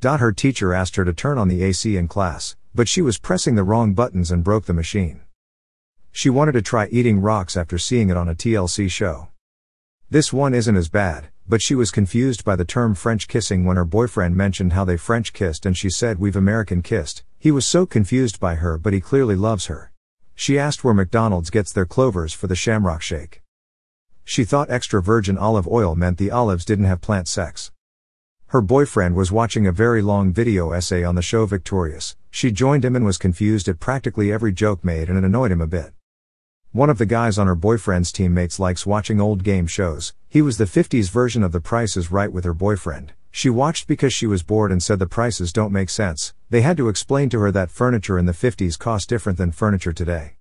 Dot 0.00 0.20
Her 0.20 0.32
teacher 0.32 0.72
asked 0.72 0.96
her 0.96 1.04
to 1.04 1.12
turn 1.12 1.36
on 1.36 1.48
the 1.48 1.62
AC 1.62 1.96
in 1.96 2.08
class, 2.08 2.56
but 2.74 2.88
she 2.88 3.02
was 3.02 3.18
pressing 3.18 3.54
the 3.54 3.64
wrong 3.64 3.92
buttons 3.92 4.30
and 4.30 4.42
broke 4.42 4.64
the 4.64 4.72
machine. 4.72 5.20
She 6.10 6.30
wanted 6.30 6.52
to 6.52 6.62
try 6.62 6.86
eating 6.86 7.20
rocks 7.20 7.56
after 7.56 7.78
seeing 7.78 8.08
it 8.08 8.16
on 8.16 8.28
a 8.28 8.34
TLC 8.34 8.90
show. 8.90 9.28
This 10.08 10.32
one 10.32 10.54
isn't 10.54 10.76
as 10.76 10.88
bad, 10.88 11.28
but 11.46 11.62
she 11.62 11.74
was 11.74 11.90
confused 11.90 12.44
by 12.44 12.56
the 12.56 12.64
term 12.64 12.94
French 12.94 13.28
kissing 13.28 13.64
when 13.64 13.76
her 13.76 13.84
boyfriend 13.84 14.36
mentioned 14.36 14.72
how 14.72 14.84
they 14.84 14.96
French 14.96 15.32
kissed 15.32 15.66
and 15.66 15.76
she 15.76 15.90
said 15.90 16.18
we've 16.18 16.34
American 16.34 16.80
kissed. 16.80 17.22
He 17.38 17.50
was 17.50 17.66
so 17.66 17.86
confused 17.86 18.40
by 18.40 18.56
her, 18.56 18.78
but 18.78 18.92
he 18.92 19.00
clearly 19.00 19.36
loves 19.36 19.66
her. 19.66 19.92
She 20.34 20.58
asked 20.58 20.82
where 20.82 20.94
McDonald's 20.94 21.50
gets 21.50 21.72
their 21.72 21.86
clovers 21.86 22.32
for 22.32 22.46
the 22.46 22.56
shamrock 22.56 23.02
shake. 23.02 23.39
She 24.24 24.44
thought 24.44 24.70
extra 24.70 25.02
virgin 25.02 25.36
olive 25.36 25.66
oil 25.66 25.94
meant 25.94 26.18
the 26.18 26.30
olives 26.30 26.64
didn't 26.64 26.84
have 26.86 27.00
plant 27.00 27.28
sex. 27.28 27.72
Her 28.48 28.60
boyfriend 28.60 29.14
was 29.14 29.30
watching 29.30 29.66
a 29.66 29.72
very 29.72 30.02
long 30.02 30.32
video 30.32 30.72
essay 30.72 31.04
on 31.04 31.14
the 31.14 31.22
show 31.22 31.46
Victorious. 31.46 32.16
She 32.30 32.50
joined 32.50 32.84
him 32.84 32.96
and 32.96 33.04
was 33.04 33.18
confused 33.18 33.68
at 33.68 33.78
practically 33.78 34.32
every 34.32 34.52
joke 34.52 34.84
made 34.84 35.08
and 35.08 35.16
it 35.16 35.24
annoyed 35.24 35.52
him 35.52 35.60
a 35.60 35.66
bit. 35.66 35.92
One 36.72 36.90
of 36.90 36.98
the 36.98 37.06
guys 37.06 37.38
on 37.38 37.48
her 37.48 37.54
boyfriend's 37.54 38.12
teammates 38.12 38.60
likes 38.60 38.86
watching 38.86 39.20
old 39.20 39.42
game 39.42 39.66
shows. 39.66 40.14
He 40.28 40.42
was 40.42 40.56
the 40.56 40.64
50s 40.64 41.10
version 41.10 41.42
of 41.42 41.52
The 41.52 41.60
Price 41.60 41.96
is 41.96 42.12
Right 42.12 42.32
with 42.32 42.44
her 42.44 42.54
boyfriend. 42.54 43.12
She 43.32 43.50
watched 43.50 43.86
because 43.86 44.12
she 44.12 44.26
was 44.26 44.42
bored 44.42 44.72
and 44.72 44.82
said 44.82 44.98
the 44.98 45.06
prices 45.06 45.52
don't 45.52 45.72
make 45.72 45.90
sense. 45.90 46.34
They 46.48 46.62
had 46.62 46.76
to 46.78 46.88
explain 46.88 47.28
to 47.30 47.40
her 47.40 47.52
that 47.52 47.70
furniture 47.70 48.18
in 48.18 48.26
the 48.26 48.32
50s 48.32 48.76
cost 48.76 49.08
different 49.08 49.38
than 49.38 49.52
furniture 49.52 49.92
today. 49.92 50.34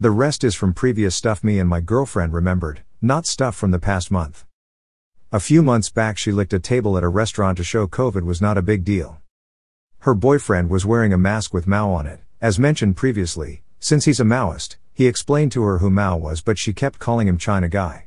The 0.00 0.10
rest 0.10 0.42
is 0.42 0.54
from 0.54 0.72
previous 0.72 1.14
stuff 1.14 1.44
me 1.44 1.58
and 1.58 1.68
my 1.68 1.80
girlfriend 1.80 2.32
remembered, 2.32 2.82
not 3.02 3.26
stuff 3.26 3.54
from 3.54 3.70
the 3.70 3.78
past 3.78 4.10
month. 4.10 4.44
A 5.32 5.40
few 5.40 5.62
months 5.62 5.90
back, 5.90 6.16
she 6.16 6.32
licked 6.32 6.54
a 6.54 6.58
table 6.58 6.96
at 6.96 7.04
a 7.04 7.08
restaurant 7.08 7.58
to 7.58 7.64
show 7.64 7.86
COVID 7.86 8.22
was 8.22 8.40
not 8.40 8.56
a 8.56 8.62
big 8.62 8.84
deal. 8.84 9.20
Her 10.00 10.14
boyfriend 10.14 10.70
was 10.70 10.86
wearing 10.86 11.12
a 11.12 11.18
mask 11.18 11.52
with 11.52 11.66
Mao 11.66 11.90
on 11.90 12.06
it. 12.06 12.20
As 12.40 12.58
mentioned 12.58 12.96
previously, 12.96 13.62
since 13.78 14.04
he's 14.04 14.20
a 14.20 14.24
Maoist, 14.24 14.76
he 14.94 15.06
explained 15.06 15.52
to 15.52 15.62
her 15.64 15.78
who 15.78 15.90
Mao 15.90 16.16
was, 16.16 16.40
but 16.40 16.58
she 16.58 16.72
kept 16.72 16.98
calling 16.98 17.28
him 17.28 17.38
China 17.38 17.68
Guy. 17.68 18.06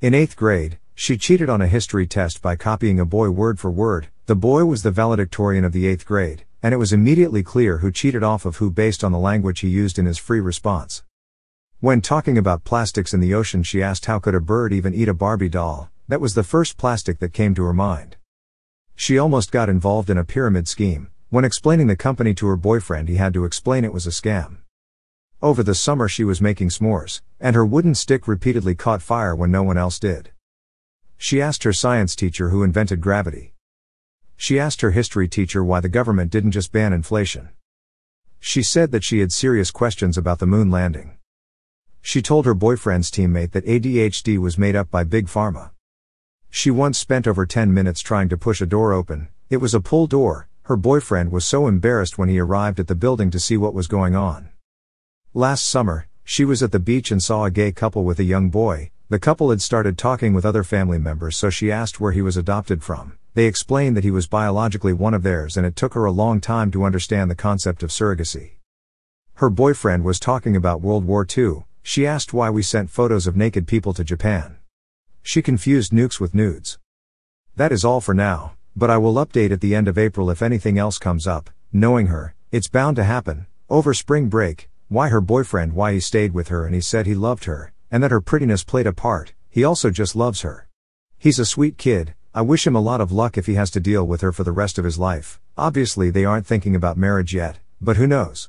In 0.00 0.14
eighth 0.14 0.36
grade, 0.36 0.78
she 0.94 1.16
cheated 1.16 1.48
on 1.48 1.62
a 1.62 1.66
history 1.66 2.06
test 2.06 2.42
by 2.42 2.56
copying 2.56 3.00
a 3.00 3.06
boy 3.06 3.30
word 3.30 3.58
for 3.58 3.70
word. 3.70 4.08
The 4.26 4.36
boy 4.36 4.64
was 4.64 4.82
the 4.82 4.90
valedictorian 4.90 5.64
of 5.64 5.72
the 5.72 5.86
eighth 5.86 6.04
grade, 6.04 6.44
and 6.62 6.74
it 6.74 6.78
was 6.78 6.92
immediately 6.92 7.42
clear 7.42 7.78
who 7.78 7.90
cheated 7.90 8.22
off 8.22 8.44
of 8.44 8.56
who 8.56 8.70
based 8.70 9.02
on 9.02 9.12
the 9.12 9.18
language 9.18 9.60
he 9.60 9.68
used 9.68 9.98
in 9.98 10.06
his 10.06 10.18
free 10.18 10.40
response. 10.40 11.02
When 11.82 12.00
talking 12.00 12.38
about 12.38 12.62
plastics 12.62 13.12
in 13.12 13.18
the 13.18 13.34
ocean, 13.34 13.64
she 13.64 13.82
asked 13.82 14.06
how 14.06 14.20
could 14.20 14.36
a 14.36 14.40
bird 14.40 14.72
even 14.72 14.94
eat 14.94 15.08
a 15.08 15.14
Barbie 15.14 15.48
doll, 15.48 15.90
that 16.06 16.20
was 16.20 16.34
the 16.34 16.44
first 16.44 16.76
plastic 16.76 17.18
that 17.18 17.32
came 17.32 17.56
to 17.56 17.64
her 17.64 17.72
mind. 17.72 18.14
She 18.94 19.18
almost 19.18 19.50
got 19.50 19.68
involved 19.68 20.08
in 20.08 20.16
a 20.16 20.22
pyramid 20.22 20.68
scheme. 20.68 21.10
When 21.30 21.44
explaining 21.44 21.88
the 21.88 21.96
company 21.96 22.34
to 22.34 22.46
her 22.46 22.56
boyfriend, 22.56 23.08
he 23.08 23.16
had 23.16 23.34
to 23.34 23.44
explain 23.44 23.84
it 23.84 23.92
was 23.92 24.06
a 24.06 24.10
scam. 24.10 24.58
Over 25.42 25.64
the 25.64 25.74
summer, 25.74 26.06
she 26.06 26.22
was 26.22 26.40
making 26.40 26.68
s'mores, 26.68 27.20
and 27.40 27.56
her 27.56 27.66
wooden 27.66 27.96
stick 27.96 28.28
repeatedly 28.28 28.76
caught 28.76 29.02
fire 29.02 29.34
when 29.34 29.50
no 29.50 29.64
one 29.64 29.76
else 29.76 29.98
did. 29.98 30.30
She 31.18 31.42
asked 31.42 31.64
her 31.64 31.72
science 31.72 32.14
teacher 32.14 32.50
who 32.50 32.62
invented 32.62 33.00
gravity. 33.00 33.54
She 34.36 34.56
asked 34.56 34.82
her 34.82 34.92
history 34.92 35.26
teacher 35.26 35.64
why 35.64 35.80
the 35.80 35.88
government 35.88 36.30
didn't 36.30 36.52
just 36.52 36.70
ban 36.70 36.92
inflation. 36.92 37.48
She 38.38 38.62
said 38.62 38.92
that 38.92 39.02
she 39.02 39.18
had 39.18 39.32
serious 39.32 39.72
questions 39.72 40.16
about 40.16 40.38
the 40.38 40.46
moon 40.46 40.70
landing. 40.70 41.18
She 42.02 42.20
told 42.20 42.44
her 42.44 42.54
boyfriend's 42.54 43.10
teammate 43.10 43.52
that 43.52 43.64
ADHD 43.64 44.36
was 44.36 44.58
made 44.58 44.74
up 44.74 44.90
by 44.90 45.04
Big 45.04 45.28
Pharma. 45.28 45.70
She 46.50 46.70
once 46.70 46.98
spent 46.98 47.28
over 47.28 47.46
10 47.46 47.72
minutes 47.72 48.00
trying 48.00 48.28
to 48.28 48.36
push 48.36 48.60
a 48.60 48.66
door 48.66 48.92
open. 48.92 49.28
It 49.48 49.58
was 49.58 49.72
a 49.72 49.80
pull 49.80 50.08
door. 50.08 50.48
Her 50.64 50.76
boyfriend 50.76 51.30
was 51.30 51.44
so 51.44 51.68
embarrassed 51.68 52.18
when 52.18 52.28
he 52.28 52.40
arrived 52.40 52.80
at 52.80 52.88
the 52.88 52.96
building 52.96 53.30
to 53.30 53.40
see 53.40 53.56
what 53.56 53.72
was 53.72 53.86
going 53.86 54.16
on. 54.16 54.50
Last 55.32 55.66
summer, 55.66 56.08
she 56.24 56.44
was 56.44 56.62
at 56.62 56.72
the 56.72 56.78
beach 56.78 57.10
and 57.10 57.22
saw 57.22 57.44
a 57.44 57.50
gay 57.50 57.70
couple 57.72 58.04
with 58.04 58.18
a 58.18 58.24
young 58.24 58.50
boy. 58.50 58.90
The 59.08 59.18
couple 59.18 59.50
had 59.50 59.62
started 59.62 59.96
talking 59.96 60.34
with 60.34 60.44
other 60.44 60.64
family 60.64 60.98
members, 60.98 61.36
so 61.36 61.50
she 61.50 61.70
asked 61.70 62.00
where 62.00 62.12
he 62.12 62.22
was 62.22 62.36
adopted 62.36 62.82
from. 62.82 63.16
They 63.34 63.46
explained 63.46 63.96
that 63.96 64.04
he 64.04 64.10
was 64.10 64.26
biologically 64.26 64.92
one 64.92 65.14
of 65.14 65.22
theirs, 65.22 65.56
and 65.56 65.64
it 65.64 65.76
took 65.76 65.94
her 65.94 66.04
a 66.04 66.12
long 66.12 66.40
time 66.40 66.70
to 66.72 66.84
understand 66.84 67.30
the 67.30 67.34
concept 67.34 67.82
of 67.82 67.90
surrogacy. 67.90 68.52
Her 69.34 69.50
boyfriend 69.50 70.04
was 70.04 70.20
talking 70.20 70.56
about 70.56 70.82
World 70.82 71.04
War 71.04 71.26
II. 71.26 71.64
She 71.82 72.06
asked 72.06 72.32
why 72.32 72.48
we 72.48 72.62
sent 72.62 72.90
photos 72.90 73.26
of 73.26 73.36
naked 73.36 73.66
people 73.66 73.92
to 73.94 74.04
Japan. 74.04 74.56
She 75.22 75.42
confused 75.42 75.92
nukes 75.92 76.20
with 76.20 76.34
nudes. 76.34 76.78
That 77.56 77.72
is 77.72 77.84
all 77.84 78.00
for 78.00 78.14
now, 78.14 78.54
but 78.74 78.90
I 78.90 78.98
will 78.98 79.14
update 79.14 79.50
at 79.50 79.60
the 79.60 79.74
end 79.74 79.88
of 79.88 79.98
April 79.98 80.30
if 80.30 80.42
anything 80.42 80.78
else 80.78 80.98
comes 80.98 81.26
up. 81.26 81.50
Knowing 81.72 82.06
her, 82.06 82.34
it's 82.50 82.68
bound 82.68 82.96
to 82.96 83.04
happen. 83.04 83.46
Over 83.68 83.94
spring 83.94 84.28
break, 84.28 84.68
why 84.88 85.08
her 85.08 85.20
boyfriend, 85.20 85.72
why 85.72 85.92
he 85.92 86.00
stayed 86.00 86.32
with 86.32 86.48
her 86.48 86.66
and 86.66 86.74
he 86.74 86.80
said 86.80 87.06
he 87.06 87.14
loved 87.14 87.44
her, 87.44 87.72
and 87.90 88.02
that 88.02 88.10
her 88.10 88.20
prettiness 88.20 88.64
played 88.64 88.86
a 88.86 88.92
part, 88.92 89.34
he 89.50 89.64
also 89.64 89.90
just 89.90 90.14
loves 90.14 90.42
her. 90.42 90.68
He's 91.18 91.38
a 91.38 91.44
sweet 91.44 91.78
kid, 91.78 92.14
I 92.34 92.42
wish 92.42 92.66
him 92.66 92.76
a 92.76 92.80
lot 92.80 93.00
of 93.00 93.12
luck 93.12 93.36
if 93.36 93.46
he 93.46 93.54
has 93.54 93.70
to 93.72 93.80
deal 93.80 94.06
with 94.06 94.20
her 94.22 94.32
for 94.32 94.44
the 94.44 94.52
rest 94.52 94.78
of 94.78 94.84
his 94.84 94.98
life. 94.98 95.40
Obviously, 95.58 96.10
they 96.10 96.24
aren't 96.24 96.46
thinking 96.46 96.74
about 96.74 96.96
marriage 96.96 97.34
yet, 97.34 97.58
but 97.80 97.96
who 97.96 98.06
knows? 98.06 98.48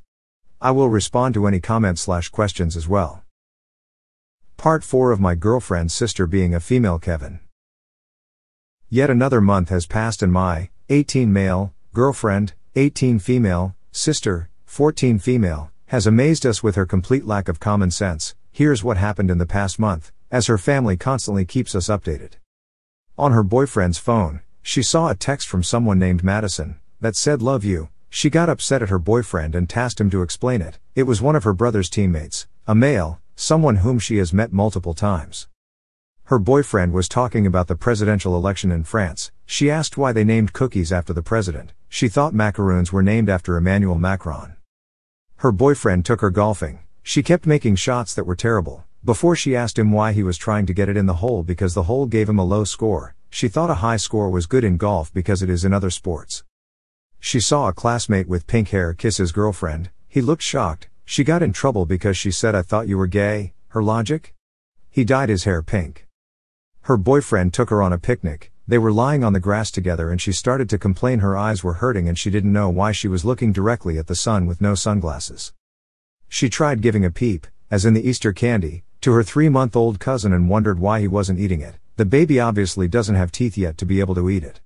I 0.61 0.71
will 0.71 0.87
respond 0.87 1.33
to 1.33 1.47
any 1.47 1.59
comments 1.59 2.01
slash 2.01 2.29
questions 2.29 2.77
as 2.77 2.87
well. 2.87 3.22
Part 4.57 4.83
4 4.83 5.11
of 5.11 5.19
my 5.19 5.35
girlfriend's 5.35 5.93
sister 5.93 6.25
being 6.25 6.55
a 6.55 6.59
female 6.59 6.99
Kevin. 6.99 7.39
Yet 8.89 9.09
another 9.09 9.41
month 9.41 9.69
has 9.69 9.85
passed 9.85 10.21
and 10.21 10.31
my 10.31 10.69
18 10.89 11.33
male 11.33 11.73
girlfriend, 11.93 12.53
18 12.75 13.19
female 13.19 13.75
sister, 13.91 14.49
14 14.65 15.19
female 15.19 15.71
has 15.87 16.07
amazed 16.07 16.45
us 16.45 16.63
with 16.63 16.75
her 16.75 16.85
complete 16.85 17.25
lack 17.25 17.47
of 17.47 17.59
common 17.59 17.91
sense. 17.91 18.35
Here's 18.51 18.83
what 18.83 18.97
happened 18.97 19.29
in 19.29 19.37
the 19.37 19.45
past 19.45 19.79
month, 19.79 20.11
as 20.31 20.47
her 20.47 20.57
family 20.57 20.97
constantly 20.97 21.45
keeps 21.45 21.75
us 21.75 21.87
updated. 21.87 22.33
On 23.17 23.31
her 23.31 23.43
boyfriend's 23.43 23.97
phone, 23.97 24.41
she 24.61 24.81
saw 24.81 25.09
a 25.09 25.15
text 25.15 25.47
from 25.47 25.61
someone 25.61 25.99
named 25.99 26.23
Madison 26.23 26.79
that 27.01 27.15
said 27.15 27.41
love 27.41 27.63
you. 27.63 27.89
She 28.09 28.29
got 28.29 28.49
upset 28.49 28.81
at 28.81 28.89
her 28.89 28.99
boyfriend 28.99 29.55
and 29.55 29.69
tasked 29.69 29.99
him 29.99 30.09
to 30.11 30.21
explain 30.21 30.61
it. 30.61 30.79
It 30.95 31.03
was 31.03 31.21
one 31.21 31.35
of 31.35 31.43
her 31.43 31.53
brother's 31.53 31.89
teammates, 31.89 32.47
a 32.67 32.73
male, 32.75 33.19
someone 33.35 33.77
whom 33.77 33.99
she 33.99 34.17
has 34.17 34.33
met 34.33 34.53
multiple 34.53 34.93
times. 34.93 35.47
Her 36.25 36.39
boyfriend 36.39 36.93
was 36.93 37.09
talking 37.09 37.45
about 37.45 37.67
the 37.67 37.75
presidential 37.75 38.35
election 38.35 38.71
in 38.71 38.83
France. 38.83 39.31
She 39.45 39.69
asked 39.69 39.97
why 39.97 40.13
they 40.13 40.23
named 40.23 40.53
cookies 40.53 40.91
after 40.91 41.13
the 41.13 41.21
president. 41.21 41.73
She 41.89 42.07
thought 42.07 42.33
macaroons 42.33 42.93
were 42.93 43.03
named 43.03 43.29
after 43.29 43.57
Emmanuel 43.57 43.99
Macron. 43.99 44.55
Her 45.37 45.51
boyfriend 45.51 46.05
took 46.05 46.21
her 46.21 46.29
golfing. 46.29 46.79
She 47.01 47.21
kept 47.21 47.45
making 47.45 47.75
shots 47.75 48.13
that 48.13 48.25
were 48.25 48.35
terrible. 48.35 48.85
Before 49.03 49.35
she 49.35 49.55
asked 49.55 49.77
him 49.77 49.91
why 49.91 50.13
he 50.13 50.23
was 50.23 50.37
trying 50.37 50.65
to 50.67 50.73
get 50.73 50.87
it 50.87 50.95
in 50.95 51.07
the 51.07 51.15
hole 51.15 51.43
because 51.43 51.73
the 51.73 51.83
hole 51.83 52.05
gave 52.05 52.29
him 52.29 52.39
a 52.39 52.45
low 52.45 52.63
score. 52.63 53.15
She 53.29 53.49
thought 53.49 53.69
a 53.69 53.83
high 53.83 53.97
score 53.97 54.29
was 54.29 54.45
good 54.45 54.63
in 54.63 54.77
golf 54.77 55.13
because 55.13 55.43
it 55.43 55.49
is 55.49 55.65
in 55.65 55.73
other 55.73 55.89
sports. 55.89 56.45
She 57.19 57.41
saw 57.41 57.67
a 57.67 57.73
classmate 57.73 58.29
with 58.29 58.47
pink 58.47 58.69
hair 58.69 58.93
kiss 58.93 59.17
his 59.17 59.33
girlfriend. 59.33 59.89
He 60.07 60.21
looked 60.21 60.43
shocked. 60.43 60.87
She 61.05 61.23
got 61.23 61.43
in 61.43 61.53
trouble 61.53 61.85
because 61.85 62.17
she 62.17 62.31
said 62.31 62.55
I 62.55 62.61
thought 62.61 62.87
you 62.87 62.97
were 62.97 63.07
gay, 63.07 63.53
her 63.69 63.83
logic? 63.83 64.33
He 64.89 65.03
dyed 65.03 65.29
his 65.29 65.43
hair 65.43 65.61
pink. 65.61 66.07
Her 66.81 66.97
boyfriend 66.97 67.53
took 67.53 67.69
her 67.69 67.81
on 67.81 67.93
a 67.93 67.97
picnic. 67.97 68.51
they 68.67 68.77
were 68.77 68.91
lying 68.91 69.23
on 69.23 69.33
the 69.33 69.39
grass 69.39 69.69
together 69.69 70.09
and 70.09 70.21
she 70.21 70.31
started 70.31 70.69
to 70.69 70.77
complain 70.77 71.19
her 71.19 71.35
eyes 71.35 71.63
were 71.63 71.73
hurting 71.73 72.07
and 72.07 72.17
she 72.17 72.29
didn't 72.29 72.53
know 72.53 72.69
why 72.69 72.93
she 72.93 73.09
was 73.09 73.25
looking 73.25 73.51
directly 73.51 73.97
at 73.97 74.07
the 74.07 74.15
sun 74.15 74.45
with 74.45 74.61
no 74.61 74.73
sunglasses. 74.73 75.51
She 76.29 76.49
tried 76.49 76.81
giving 76.81 77.03
a 77.03 77.11
peep, 77.11 77.45
as 77.69 77.85
in 77.85 77.93
the 77.93 78.07
Easter 78.07 78.31
candy, 78.31 78.83
to 79.01 79.11
her 79.11 79.23
three 79.23 79.49
month 79.49 79.75
old 79.75 79.99
cousin 79.99 80.31
and 80.31 80.49
wondered 80.49 80.79
why 80.79 81.01
he 81.01 81.07
wasn't 81.07 81.39
eating 81.39 81.59
it. 81.59 81.75
The 81.97 82.05
baby 82.05 82.39
obviously 82.39 82.87
doesn't 82.87 83.15
have 83.15 83.31
teeth 83.31 83.57
yet 83.57 83.77
to 83.79 83.85
be 83.85 83.99
able 83.99 84.15
to 84.15 84.29
eat 84.29 84.43
it. 84.43 84.61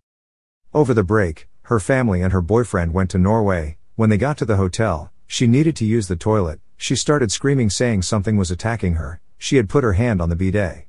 Over 0.74 0.94
the 0.94 1.04
break, 1.04 1.50
her 1.64 1.80
family 1.80 2.22
and 2.22 2.32
her 2.32 2.42
boyfriend 2.42 2.94
went 2.94 3.10
to 3.12 3.18
Norway. 3.18 3.78
When 3.96 4.10
they 4.10 4.18
got 4.18 4.38
to 4.38 4.46
the 4.46 4.58
hotel, 4.58 5.12
she 5.28 5.46
needed 5.46 5.76
to 5.76 5.86
use 5.86 6.08
the 6.08 6.16
toilet. 6.16 6.60
She 6.78 6.96
started 6.96 7.32
screaming, 7.32 7.70
saying 7.70 8.02
something 8.02 8.38
was 8.38 8.50
attacking 8.50 8.96
her. 8.96 9.20
She 9.38 9.58
had 9.58 9.70
put 9.70 9.84
her 9.84 9.94
hand 9.94 10.22
on 10.22 10.30
the 10.30 10.36
bidet. 10.36 10.88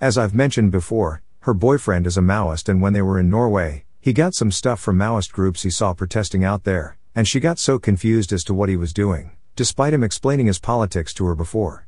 As 0.00 0.18
I've 0.18 0.34
mentioned 0.34 0.72
before, 0.72 1.22
her 1.40 1.54
boyfriend 1.54 2.06
is 2.06 2.18
a 2.18 2.20
Maoist, 2.20 2.68
and 2.68 2.82
when 2.82 2.92
they 2.92 3.02
were 3.02 3.18
in 3.18 3.30
Norway, 3.30 3.84
he 4.00 4.12
got 4.12 4.34
some 4.34 4.50
stuff 4.50 4.80
from 4.80 4.98
Maoist 4.98 5.32
groups 5.32 5.62
he 5.62 5.70
saw 5.70 5.94
protesting 5.94 6.44
out 6.44 6.64
there, 6.64 6.98
and 7.14 7.28
she 7.28 7.40
got 7.40 7.58
so 7.58 7.78
confused 7.78 8.32
as 8.32 8.42
to 8.44 8.54
what 8.54 8.68
he 8.68 8.76
was 8.76 8.92
doing, 8.92 9.36
despite 9.54 9.94
him 9.94 10.02
explaining 10.02 10.46
his 10.46 10.58
politics 10.58 11.14
to 11.14 11.24
her 11.26 11.34
before. 11.34 11.86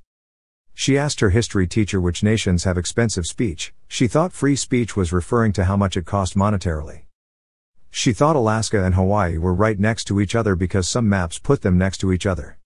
She 0.74 0.98
asked 0.98 1.20
her 1.20 1.30
history 1.30 1.66
teacher 1.66 2.00
which 2.00 2.22
nations 2.22 2.64
have 2.64 2.76
expensive 2.78 3.26
speech. 3.26 3.72
She 3.88 4.08
thought 4.08 4.32
free 4.32 4.56
speech 4.56 4.96
was 4.96 5.12
referring 5.12 5.52
to 5.54 5.64
how 5.64 5.76
much 5.76 5.96
it 5.96 6.04
cost 6.04 6.36
monetarily. 6.36 7.02
She 7.96 8.12
thought 8.12 8.34
Alaska 8.34 8.84
and 8.84 8.96
Hawaii 8.96 9.38
were 9.38 9.54
right 9.54 9.78
next 9.78 10.06
to 10.06 10.20
each 10.20 10.34
other 10.34 10.56
because 10.56 10.88
some 10.88 11.08
maps 11.08 11.38
put 11.38 11.62
them 11.62 11.78
next 11.78 11.98
to 11.98 12.10
each 12.10 12.26
other. 12.26 12.58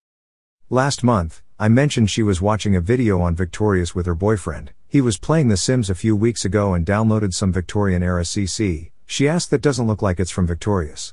Last 0.71 1.05
month, 1.05 1.43
I 1.59 1.69
mentioned 1.69 2.11
she 2.11 2.23
was 2.23 2.41
watching 2.41 2.75
a 2.75 2.81
video 2.81 3.21
on 3.21 3.35
Victorious 3.35 3.95
with 3.95 4.07
her 4.07 4.15
boyfriend. 4.15 4.73
He 4.89 5.03
was 5.03 5.19
playing 5.19 5.49
The 5.49 5.59
Sims 5.59 5.91
a 5.91 5.95
few 5.95 6.17
weeks 6.17 6.47
ago 6.47 6.73
and 6.73 6.87
downloaded 6.87 7.35
some 7.35 7.53
Victorian 7.53 8.03
era 8.03 8.23
CC. 8.23 8.91
She 9.05 9.29
asked 9.29 9.51
that 9.51 9.61
doesn't 9.61 9.87
look 9.87 10.01
like 10.01 10.19
it's 10.19 10.31
from 10.31 10.47
Victorious. 10.47 11.13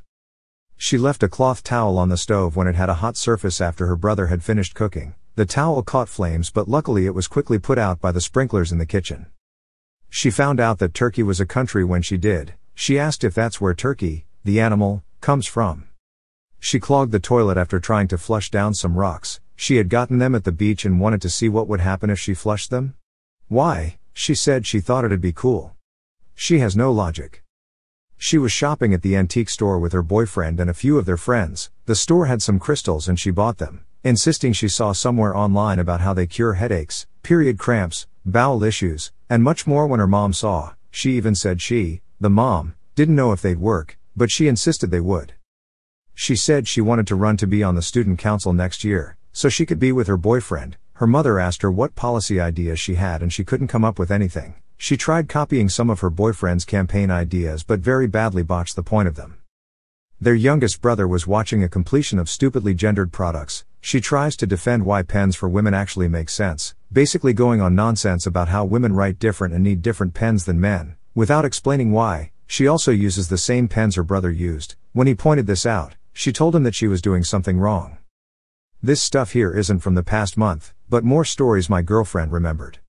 She 0.78 0.98
left 0.98 1.22
a 1.22 1.28
cloth 1.28 1.62
towel 1.62 1.98
on 2.00 2.08
the 2.08 2.16
stove 2.16 2.56
when 2.56 2.68
it 2.68 2.76
had 2.76 2.90
a 2.90 3.02
hot 3.04 3.18
surface 3.18 3.60
after 3.60 3.86
her 3.88 3.98
brother 3.98 4.28
had 4.28 4.44
finished 4.44 4.76
cooking. 4.76 5.16
The 5.36 5.46
towel 5.46 5.84
caught 5.84 6.08
flames 6.08 6.50
but 6.50 6.70
luckily 6.70 7.06
it 7.06 7.14
was 7.14 7.28
quickly 7.28 7.60
put 7.60 7.78
out 7.78 8.00
by 8.00 8.14
the 8.14 8.22
sprinklers 8.22 8.72
in 8.72 8.78
the 8.78 8.86
kitchen. 8.86 9.26
She 10.10 10.32
found 10.32 10.62
out 10.62 10.80
that 10.80 10.94
Turkey 10.94 11.22
was 11.22 11.42
a 11.42 11.46
country 11.46 11.84
when 11.84 12.02
she 12.02 12.16
did, 12.16 12.54
she 12.76 13.00
asked 13.00 13.24
if 13.24 13.34
that's 13.34 13.60
where 13.60 13.74
Turkey, 13.74 14.26
the 14.44 14.60
animal, 14.60 15.04
comes 15.22 15.48
from. 15.48 15.88
She 16.60 16.80
clogged 16.80 17.12
the 17.12 17.20
toilet 17.20 17.58
after 17.58 17.80
trying 17.80 18.08
to 18.10 18.18
flush 18.18 18.52
down 18.52 18.74
some 18.74 18.96
rocks. 18.96 19.40
She 19.56 19.78
had 19.78 19.90
gotten 19.90 20.20
them 20.20 20.36
at 20.36 20.44
the 20.44 20.52
beach 20.52 20.84
and 20.84 21.00
wanted 21.00 21.22
to 21.22 21.30
see 21.30 21.48
what 21.48 21.68
would 21.68 21.80
happen 21.80 22.10
if 22.10 22.20
she 22.20 22.34
flushed 22.34 22.70
them. 22.70 22.96
Why? 23.48 23.98
She 24.14 24.36
said 24.36 24.66
she 24.66 24.80
thought 24.80 25.06
it'd 25.06 25.22
be 25.22 25.32
cool. 25.32 25.76
She 26.36 26.60
has 26.60 26.76
no 26.76 26.92
logic. 26.92 27.42
She 28.18 28.38
was 28.38 28.52
shopping 28.52 28.94
at 28.94 29.02
the 29.02 29.16
antique 29.16 29.50
store 29.50 29.80
with 29.80 29.94
her 29.94 30.02
boyfriend 30.02 30.60
and 30.60 30.70
a 30.70 30.74
few 30.74 30.98
of 30.98 31.06
their 31.06 31.18
friends. 31.18 31.70
The 31.86 31.96
store 31.96 32.26
had 32.26 32.42
some 32.42 32.60
crystals 32.60 33.08
and 33.08 33.20
she 33.20 33.32
bought 33.32 33.58
them, 33.58 33.86
insisting 34.04 34.54
she 34.54 34.68
saw 34.68 34.92
somewhere 34.92 35.36
online 35.36 35.80
about 35.80 36.02
how 36.02 36.14
they 36.14 36.28
cure 36.28 36.54
headaches, 36.54 37.08
period 37.24 37.58
cramps, 37.58 38.08
bowel 38.26 38.64
issues, 38.64 39.12
and 39.30 39.44
much 39.44 39.66
more 39.68 39.88
when 39.88 40.00
her 40.00 40.08
mom 40.08 40.34
saw. 40.34 40.74
She 40.92 41.12
even 41.18 41.36
said 41.36 41.62
she, 41.62 42.02
the 42.20 42.30
mom, 42.30 42.76
didn't 42.96 43.16
know 43.16 43.32
if 43.34 43.42
they'd 43.42 43.60
work, 43.60 43.98
but 44.16 44.32
she 44.32 44.48
insisted 44.48 44.90
they 44.90 45.02
would. 45.02 45.34
She 46.14 46.36
said 46.36 46.68
she 46.68 46.80
wanted 46.80 47.08
to 47.08 47.16
run 47.16 47.36
to 47.38 47.48
be 47.48 47.62
on 47.62 47.76
the 47.76 47.82
student 47.82 48.20
council 48.20 48.54
next 48.54 48.86
year, 48.86 49.18
so 49.34 49.50
she 49.50 49.66
could 49.66 49.80
be 49.80 49.92
with 49.92 50.08
her 50.08 50.16
boyfriend. 50.16 50.78
Her 50.94 51.08
mother 51.08 51.40
asked 51.40 51.62
her 51.62 51.72
what 51.72 51.96
policy 51.96 52.40
ideas 52.40 52.80
she 52.80 52.96
had 52.96 53.22
and 53.22 53.34
she 53.34 53.44
couldn't 53.44 53.68
come 53.68 53.84
up 53.84 54.00
with 54.00 54.12
anything. 54.12 54.56
She 54.78 54.96
tried 54.96 55.28
copying 55.28 55.68
some 55.68 55.90
of 55.90 56.00
her 56.00 56.10
boyfriend's 56.10 56.64
campaign 56.64 57.12
ideas 57.12 57.64
but 57.64 57.82
very 57.82 58.08
badly 58.08 58.44
botched 58.44 58.78
the 58.78 58.84
point 58.84 59.10
of 59.10 59.16
them. 59.16 59.40
Their 60.22 60.34
youngest 60.34 60.82
brother 60.82 61.06
was 61.06 61.28
watching 61.28 61.62
a 61.62 61.70
completion 61.70 62.18
of 62.18 62.30
stupidly 62.30 62.74
gendered 62.74 63.12
products. 63.12 63.66
She 63.82 64.00
tries 64.00 64.38
to 64.38 64.48
defend 64.48 64.86
why 64.86 65.04
pens 65.04 65.36
for 65.36 65.50
women 65.50 65.74
actually 65.74 66.08
make 66.08 66.30
sense, 66.30 66.76
basically 66.90 67.34
going 67.34 67.60
on 67.60 67.76
nonsense 67.76 68.26
about 68.26 68.48
how 68.48 68.64
women 68.64 68.94
write 68.94 69.20
different 69.20 69.54
and 69.54 69.66
need 69.66 69.82
different 69.82 70.14
pens 70.14 70.46
than 70.46 70.62
men. 70.62 70.96
Without 71.16 71.46
explaining 71.46 71.94
why, 71.94 72.32
she 72.46 72.68
also 72.68 72.92
uses 72.92 73.30
the 73.30 73.38
same 73.38 73.70
pens 73.70 73.96
her 73.96 74.04
brother 74.04 74.30
used. 74.30 74.76
When 74.92 75.08
he 75.08 75.16
pointed 75.16 75.48
this 75.48 75.66
out, 75.66 75.96
she 76.12 76.34
told 76.34 76.54
him 76.54 76.64
that 76.64 76.76
she 76.76 76.90
was 76.90 77.02
doing 77.02 77.24
something 77.24 77.58
wrong. 77.58 78.00
This 78.84 79.02
stuff 79.02 79.32
here 79.32 79.54
isn't 79.54 79.80
from 79.80 79.96
the 79.96 80.04
past 80.04 80.36
month, 80.36 80.74
but 80.90 81.06
more 81.06 81.24
stories 81.24 81.70
my 81.70 81.82
girlfriend 81.82 82.34
remembered. 82.34 82.80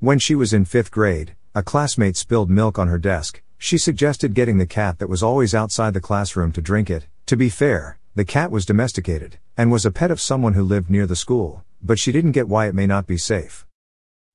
When 0.00 0.18
she 0.18 0.34
was 0.34 0.52
in 0.52 0.66
fifth 0.66 0.90
grade, 0.90 1.34
a 1.54 1.62
classmate 1.62 2.18
spilled 2.18 2.50
milk 2.50 2.78
on 2.78 2.88
her 2.88 2.98
desk. 2.98 3.42
She 3.56 3.78
suggested 3.78 4.34
getting 4.34 4.58
the 4.58 4.66
cat 4.66 4.98
that 4.98 5.08
was 5.08 5.22
always 5.22 5.54
outside 5.54 5.94
the 5.94 6.00
classroom 6.00 6.52
to 6.52 6.60
drink 6.60 6.90
it. 6.90 7.06
To 7.24 7.38
be 7.38 7.48
fair, 7.48 7.98
the 8.14 8.26
cat 8.26 8.50
was 8.50 8.66
domesticated, 8.66 9.38
and 9.56 9.72
was 9.72 9.86
a 9.86 9.90
pet 9.90 10.10
of 10.10 10.20
someone 10.20 10.52
who 10.52 10.62
lived 10.62 10.90
near 10.90 11.06
the 11.06 11.16
school, 11.16 11.64
but 11.80 11.98
she 11.98 12.12
didn't 12.12 12.32
get 12.32 12.48
why 12.48 12.66
it 12.66 12.74
may 12.74 12.86
not 12.86 13.06
be 13.06 13.16
safe. 13.16 13.66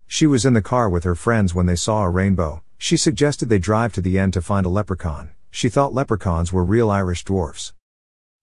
She 0.07 0.25
was 0.25 0.43
in 0.43 0.53
the 0.53 0.62
car 0.63 0.89
with 0.89 1.03
her 1.03 1.13
friends 1.13 1.53
when 1.53 1.67
they 1.67 1.75
saw 1.75 2.01
a 2.01 2.10
rainbow, 2.10 2.63
she 2.82 2.98
suggested 2.98 3.48
they 3.48 3.60
drive 3.60 3.94
to 3.94 4.02
the 4.02 4.17
end 4.17 4.34
to 4.34 4.41
find 4.41 4.65
a 4.65 4.70
leprechaun. 4.70 5.30
She 5.52 5.70
thought 5.70 5.94
leprechauns 5.94 6.52
were 6.52 6.63
real 6.63 6.89
Irish 6.89 7.24
dwarfs. 7.24 7.74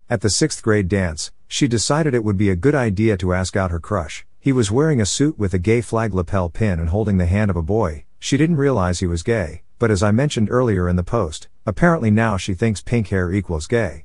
At 0.09 0.21
the 0.21 0.31
sixth 0.31 0.63
grade 0.63 0.87
dance, 0.87 1.33
she 1.49 1.67
decided 1.67 2.15
it 2.15 2.23
would 2.23 2.39
be 2.39 2.49
a 2.49 2.55
good 2.55 2.75
idea 2.77 3.17
to 3.17 3.35
ask 3.35 3.57
out 3.57 3.73
her 3.73 3.81
crush. 3.81 4.25
He 4.39 4.53
was 4.53 4.71
wearing 4.71 5.01
a 5.01 5.07
suit 5.07 5.41
with 5.41 5.55
a 5.55 5.59
gay 5.59 5.81
flag 5.81 6.15
lapel 6.15 6.51
pin 6.51 6.79
and 6.79 6.91
holding 6.91 7.19
the 7.19 7.27
hand 7.27 7.51
of 7.51 7.57
a 7.57 7.63
boy. 7.63 8.05
She 8.21 8.37
didn't 8.37 8.59
realize 8.59 9.01
he 9.01 9.09
was 9.09 9.25
gay, 9.25 9.63
but 9.81 9.91
as 9.91 10.05
I 10.05 10.13
mentioned 10.13 10.53
earlier 10.53 10.89
in 10.89 10.95
the 10.95 11.03
post, 11.03 11.49
apparently 11.67 12.13
now 12.13 12.37
she 12.37 12.55
thinks 12.55 12.81
pink 12.81 13.09
hair 13.09 13.33
equals 13.33 13.67
gay. 13.67 14.05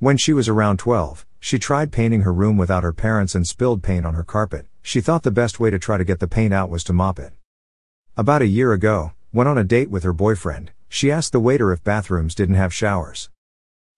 When 0.00 0.16
she 0.16 0.32
was 0.32 0.48
around 0.48 0.80
12, 0.80 1.24
she 1.38 1.60
tried 1.60 1.92
painting 1.92 2.22
her 2.22 2.34
room 2.34 2.56
without 2.56 2.82
her 2.82 2.92
parents 2.92 3.36
and 3.36 3.46
spilled 3.46 3.84
paint 3.84 4.04
on 4.04 4.14
her 4.14 4.24
carpet. 4.24 4.66
She 4.82 5.00
thought 5.00 5.22
the 5.22 5.30
best 5.30 5.60
way 5.60 5.70
to 5.70 5.78
try 5.78 5.96
to 5.96 6.04
get 6.04 6.18
the 6.18 6.26
paint 6.26 6.52
out 6.52 6.70
was 6.70 6.82
to 6.84 6.92
mop 6.92 7.20
it. 7.20 7.32
About 8.16 8.42
a 8.42 8.46
year 8.46 8.72
ago, 8.72 9.12
when 9.34 9.48
on 9.48 9.58
a 9.58 9.64
date 9.64 9.90
with 9.90 10.04
her 10.04 10.12
boyfriend, 10.12 10.70
she 10.88 11.10
asked 11.10 11.32
the 11.32 11.40
waiter 11.40 11.72
if 11.72 11.82
bathrooms 11.82 12.36
didn't 12.36 12.54
have 12.54 12.72
showers. 12.72 13.30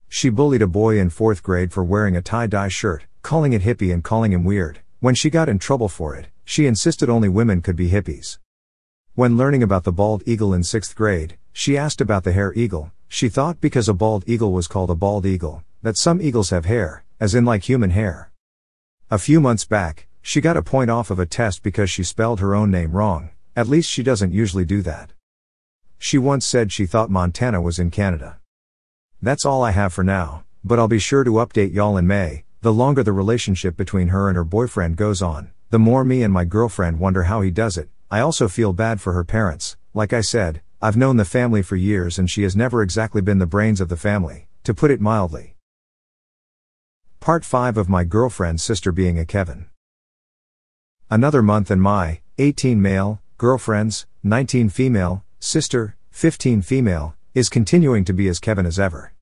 She 0.09 0.31
bullied 0.31 0.62
a 0.62 0.66
boy 0.66 0.99
in 0.99 1.11
fourth 1.11 1.42
grade 1.42 1.75
for 1.75 1.85
wearing 1.85 2.16
a 2.16 2.22
tie-dye 2.22 2.68
shirt, 2.68 3.05
calling 3.20 3.53
it 3.53 3.61
hippie 3.61 3.92
and 3.92 4.03
calling 4.03 4.33
him 4.33 4.44
weird. 4.44 4.81
When 5.01 5.14
she 5.14 5.29
got 5.29 5.51
in 5.51 5.59
trouble 5.59 5.90
for 5.90 6.16
it, 6.16 6.29
she 6.46 6.64
insisted 6.64 7.11
only 7.11 7.29
women 7.29 7.61
could 7.61 7.77
be 7.77 7.90
hippies. 7.90 8.38
When 9.14 9.37
learning 9.37 9.62
about 9.62 9.85
the 9.85 9.92
bald 9.92 10.22
eagle 10.25 10.55
in 10.55 10.64
sixth 10.64 10.96
grade, 10.96 11.37
she 11.53 11.77
asked 11.77 12.01
about 12.01 12.25
the 12.25 12.33
hair 12.33 12.55
eagle. 12.55 12.92
She 13.07 13.29
thought 13.29 13.61
because 13.61 13.90
a 13.90 13.92
bald 13.92 14.25
eagle 14.27 14.53
was 14.53 14.66
called 14.66 14.88
a 14.88 14.94
bald 14.94 15.27
eagle, 15.27 15.64
that 15.83 15.99
some 15.99 16.22
eagles 16.22 16.49
have 16.49 16.64
hair, 16.64 17.05
as 17.20 17.35
in 17.35 17.44
like 17.44 17.64
human 17.64 17.90
hair. 17.90 18.33
A 19.11 19.18
few 19.18 19.42
months 19.42 19.66
back, 19.66 20.07
she 20.22 20.40
got 20.40 20.57
a 20.57 20.62
point 20.62 20.88
off 20.88 21.11
of 21.11 21.18
a 21.18 21.27
test 21.27 21.62
because 21.62 21.90
she 21.90 22.03
spelled 22.03 22.40
her 22.40 22.55
own 22.55 22.70
name 22.70 22.92
wrong. 22.92 23.29
At 23.55 23.68
least 23.68 23.90
she 23.90 24.03
doesn't 24.03 24.33
usually 24.33 24.64
do 24.64 24.81
that. 24.81 25.12
She 25.98 26.18
once 26.18 26.46
said 26.46 26.72
she 26.72 26.87
thought 26.87 27.11
Montana 27.11 27.61
was 27.61 27.78
in 27.78 27.90
Canada. 27.90 28.38
That's 29.22 29.44
all 29.44 29.64
I 29.64 29.70
have 29.70 29.92
for 29.92 30.04
now, 30.04 30.44
but 30.64 30.78
I'll 30.78 30.88
be 30.88 30.98
sure 30.98 31.24
to 31.24 31.30
update 31.32 31.72
y'all 31.72 31.96
in 31.96 32.06
May. 32.06 32.44
The 32.61 32.72
longer 32.72 33.02
the 33.02 33.12
relationship 33.12 33.76
between 33.76 34.09
her 34.09 34.28
and 34.28 34.37
her 34.37 34.44
boyfriend 34.44 34.96
goes 34.96 35.22
on, 35.22 35.50
the 35.70 35.78
more 35.78 36.04
me 36.04 36.22
and 36.22 36.32
my 36.32 36.44
girlfriend 36.44 37.00
wonder 37.00 37.24
how 37.24 37.40
he 37.40 37.50
does 37.50 37.76
it. 37.76 37.88
I 38.11 38.20
also 38.20 38.48
feel 38.48 38.72
bad 38.72 39.00
for 39.00 39.12
her 39.12 39.24
parents. 39.24 39.76
Like 39.94 40.12
I 40.12 40.20
said, 40.20 40.62
I've 40.80 40.96
known 40.96 41.16
the 41.16 41.24
family 41.24 41.62
for 41.62 41.76
years 41.76 42.18
and 42.18 42.30
she 42.30 42.42
has 42.42 42.54
never 42.54 42.82
exactly 42.82 43.22
been 43.22 43.38
the 43.38 43.46
brains 43.46 43.80
of 43.80 43.88
the 43.88 43.96
family, 43.96 44.46
to 44.64 44.74
put 44.74 44.90
it 44.90 45.00
mildly. 45.00 45.56
Part 47.20 47.44
5 47.44 47.76
of 47.76 47.88
my 47.88 48.04
girlfriend's 48.04 48.62
sister 48.62 48.92
being 48.92 49.18
a 49.18 49.24
Kevin. 49.24 49.66
Another 51.11 51.42
month 51.42 51.70
and 51.70 51.80
my 51.80 52.20
18 52.38 52.80
male 52.80 53.20
girlfriends, 53.38 54.06
19 54.22 54.68
female 54.68 55.24
sister, 55.46 55.96
15 56.11 56.61
female, 56.62 57.14
is 57.32 57.48
continuing 57.48 58.04
to 58.04 58.12
be 58.12 58.26
as 58.26 58.40
Kevin 58.40 58.66
as 58.66 58.80
ever. 58.80 59.12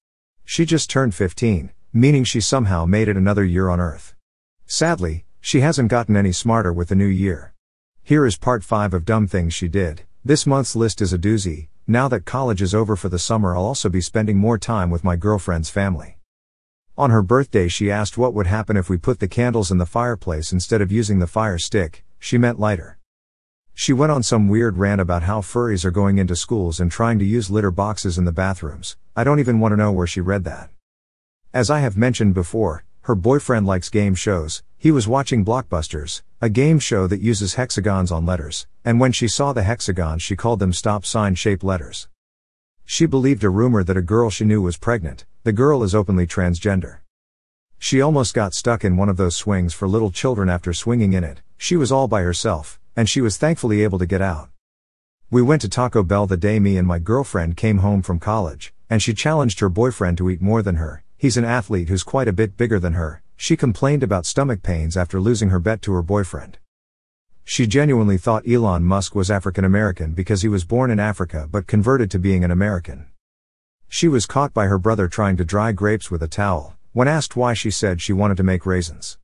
She 0.44 0.64
just 0.64 0.88
turned 0.88 1.14
15, 1.14 1.70
meaning 1.92 2.24
she 2.24 2.40
somehow 2.40 2.86
made 2.86 3.08
it 3.08 3.16
another 3.16 3.44
year 3.44 3.68
on 3.68 3.78
Earth. 3.78 4.14
Sadly, 4.66 5.26
she 5.40 5.60
hasn't 5.60 5.90
gotten 5.90 6.16
any 6.16 6.32
smarter 6.32 6.72
with 6.72 6.88
the 6.88 6.94
new 6.94 7.04
year. 7.04 7.52
Here 8.02 8.24
is 8.24 8.38
part 8.38 8.64
5 8.64 8.94
of 8.94 9.04
dumb 9.04 9.26
things 9.26 9.52
she 9.52 9.68
did. 9.68 10.04
This 10.24 10.46
month's 10.46 10.74
list 10.74 11.02
is 11.02 11.12
a 11.12 11.18
doozy. 11.18 11.68
Now 11.86 12.08
that 12.08 12.24
college 12.24 12.62
is 12.62 12.74
over 12.74 12.96
for 12.96 13.10
the 13.10 13.18
summer, 13.18 13.54
I'll 13.54 13.66
also 13.66 13.90
be 13.90 14.00
spending 14.00 14.38
more 14.38 14.56
time 14.56 14.88
with 14.88 15.04
my 15.04 15.16
girlfriend's 15.16 15.68
family. 15.68 16.16
On 16.96 17.10
her 17.10 17.22
birthday, 17.22 17.68
she 17.68 17.90
asked 17.90 18.16
what 18.16 18.32
would 18.32 18.46
happen 18.46 18.78
if 18.78 18.88
we 18.88 18.96
put 18.96 19.18
the 19.20 19.28
candles 19.28 19.70
in 19.70 19.76
the 19.76 19.84
fireplace 19.84 20.52
instead 20.52 20.80
of 20.80 20.90
using 20.90 21.18
the 21.18 21.26
fire 21.26 21.58
stick, 21.58 22.02
she 22.18 22.38
meant 22.38 22.58
lighter. 22.58 22.98
She 23.76 23.92
went 23.92 24.12
on 24.12 24.22
some 24.22 24.48
weird 24.48 24.78
rant 24.78 25.00
about 25.00 25.24
how 25.24 25.40
furries 25.40 25.84
are 25.84 25.90
going 25.90 26.18
into 26.18 26.36
schools 26.36 26.78
and 26.78 26.92
trying 26.92 27.18
to 27.18 27.24
use 27.24 27.50
litter 27.50 27.72
boxes 27.72 28.16
in 28.16 28.24
the 28.24 28.30
bathrooms. 28.30 28.96
I 29.16 29.24
don't 29.24 29.40
even 29.40 29.58
want 29.58 29.72
to 29.72 29.76
know 29.76 29.90
where 29.90 30.06
she 30.06 30.20
read 30.20 30.44
that. 30.44 30.70
As 31.52 31.70
I 31.70 31.80
have 31.80 31.96
mentioned 31.96 32.34
before, 32.34 32.84
her 33.02 33.16
boyfriend 33.16 33.66
likes 33.66 33.90
game 33.90 34.14
shows. 34.14 34.62
He 34.78 34.92
was 34.92 35.08
watching 35.08 35.44
Blockbusters, 35.44 36.22
a 36.40 36.48
game 36.48 36.78
show 36.78 37.08
that 37.08 37.20
uses 37.20 37.54
hexagons 37.54 38.12
on 38.12 38.24
letters, 38.24 38.68
and 38.84 39.00
when 39.00 39.10
she 39.10 39.26
saw 39.26 39.52
the 39.52 39.64
hexagons, 39.64 40.22
she 40.22 40.36
called 40.36 40.60
them 40.60 40.72
stop 40.72 41.04
sign 41.04 41.34
shaped 41.34 41.64
letters. 41.64 42.06
She 42.84 43.06
believed 43.06 43.42
a 43.42 43.50
rumor 43.50 43.82
that 43.82 43.96
a 43.96 44.02
girl 44.02 44.30
she 44.30 44.44
knew 44.44 44.62
was 44.62 44.76
pregnant, 44.76 45.26
the 45.42 45.52
girl 45.52 45.82
is 45.82 45.96
openly 45.96 46.28
transgender. 46.28 46.98
She 47.78 48.00
almost 48.00 48.34
got 48.34 48.54
stuck 48.54 48.84
in 48.84 48.96
one 48.96 49.08
of 49.08 49.16
those 49.16 49.34
swings 49.34 49.74
for 49.74 49.88
little 49.88 50.12
children 50.12 50.48
after 50.48 50.72
swinging 50.72 51.12
in 51.12 51.24
it, 51.24 51.42
she 51.58 51.76
was 51.76 51.90
all 51.90 52.08
by 52.08 52.22
herself, 52.22 52.78
and 52.96 53.08
she 53.08 53.20
was 53.20 53.36
thankfully 53.36 53.82
able 53.82 53.98
to 53.98 54.06
get 54.06 54.22
out. 54.22 54.48
We 55.30 55.42
went 55.42 55.62
to 55.62 55.68
Taco 55.68 56.02
Bell 56.02 56.26
the 56.26 56.36
day 56.36 56.60
me 56.60 56.76
and 56.76 56.86
my 56.86 56.98
girlfriend 56.98 57.56
came 57.56 57.78
home 57.78 58.02
from 58.02 58.20
college, 58.20 58.72
and 58.88 59.02
she 59.02 59.14
challenged 59.14 59.60
her 59.60 59.68
boyfriend 59.68 60.18
to 60.18 60.30
eat 60.30 60.40
more 60.40 60.62
than 60.62 60.76
her. 60.76 61.02
He's 61.16 61.36
an 61.36 61.44
athlete 61.44 61.88
who's 61.88 62.02
quite 62.02 62.28
a 62.28 62.32
bit 62.32 62.56
bigger 62.56 62.78
than 62.78 62.92
her. 62.92 63.22
She 63.36 63.56
complained 63.56 64.02
about 64.02 64.26
stomach 64.26 64.62
pains 64.62 64.96
after 64.96 65.20
losing 65.20 65.50
her 65.50 65.58
bet 65.58 65.82
to 65.82 65.92
her 65.92 66.02
boyfriend. 66.02 66.58
She 67.42 67.66
genuinely 67.66 68.16
thought 68.16 68.48
Elon 68.48 68.84
Musk 68.84 69.14
was 69.14 69.30
African 69.30 69.64
American 69.64 70.12
because 70.12 70.42
he 70.42 70.48
was 70.48 70.64
born 70.64 70.90
in 70.90 71.00
Africa 71.00 71.48
but 71.50 71.66
converted 71.66 72.10
to 72.12 72.18
being 72.18 72.44
an 72.44 72.50
American. 72.50 73.06
She 73.88 74.08
was 74.08 74.26
caught 74.26 74.54
by 74.54 74.66
her 74.66 74.78
brother 74.78 75.08
trying 75.08 75.36
to 75.38 75.44
dry 75.44 75.72
grapes 75.72 76.10
with 76.10 76.22
a 76.22 76.28
towel. 76.28 76.76
When 76.92 77.08
asked 77.08 77.36
why, 77.36 77.54
she 77.54 77.70
said 77.70 78.00
she 78.00 78.12
wanted 78.12 78.36
to 78.36 78.42
make 78.44 78.64
raisins. 78.64 79.18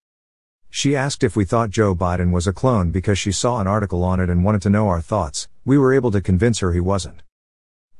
She 0.72 0.94
asked 0.94 1.24
if 1.24 1.34
we 1.34 1.44
thought 1.44 1.70
Joe 1.70 1.96
Biden 1.96 2.30
was 2.30 2.46
a 2.46 2.52
clone 2.52 2.92
because 2.92 3.18
she 3.18 3.32
saw 3.32 3.60
an 3.60 3.66
article 3.66 4.04
on 4.04 4.20
it 4.20 4.30
and 4.30 4.44
wanted 4.44 4.62
to 4.62 4.70
know 4.70 4.88
our 4.88 5.00
thoughts. 5.00 5.48
We 5.64 5.76
were 5.76 5.92
able 5.92 6.12
to 6.12 6.20
convince 6.20 6.60
her 6.60 6.72
he 6.72 6.78
wasn't. 6.78 7.22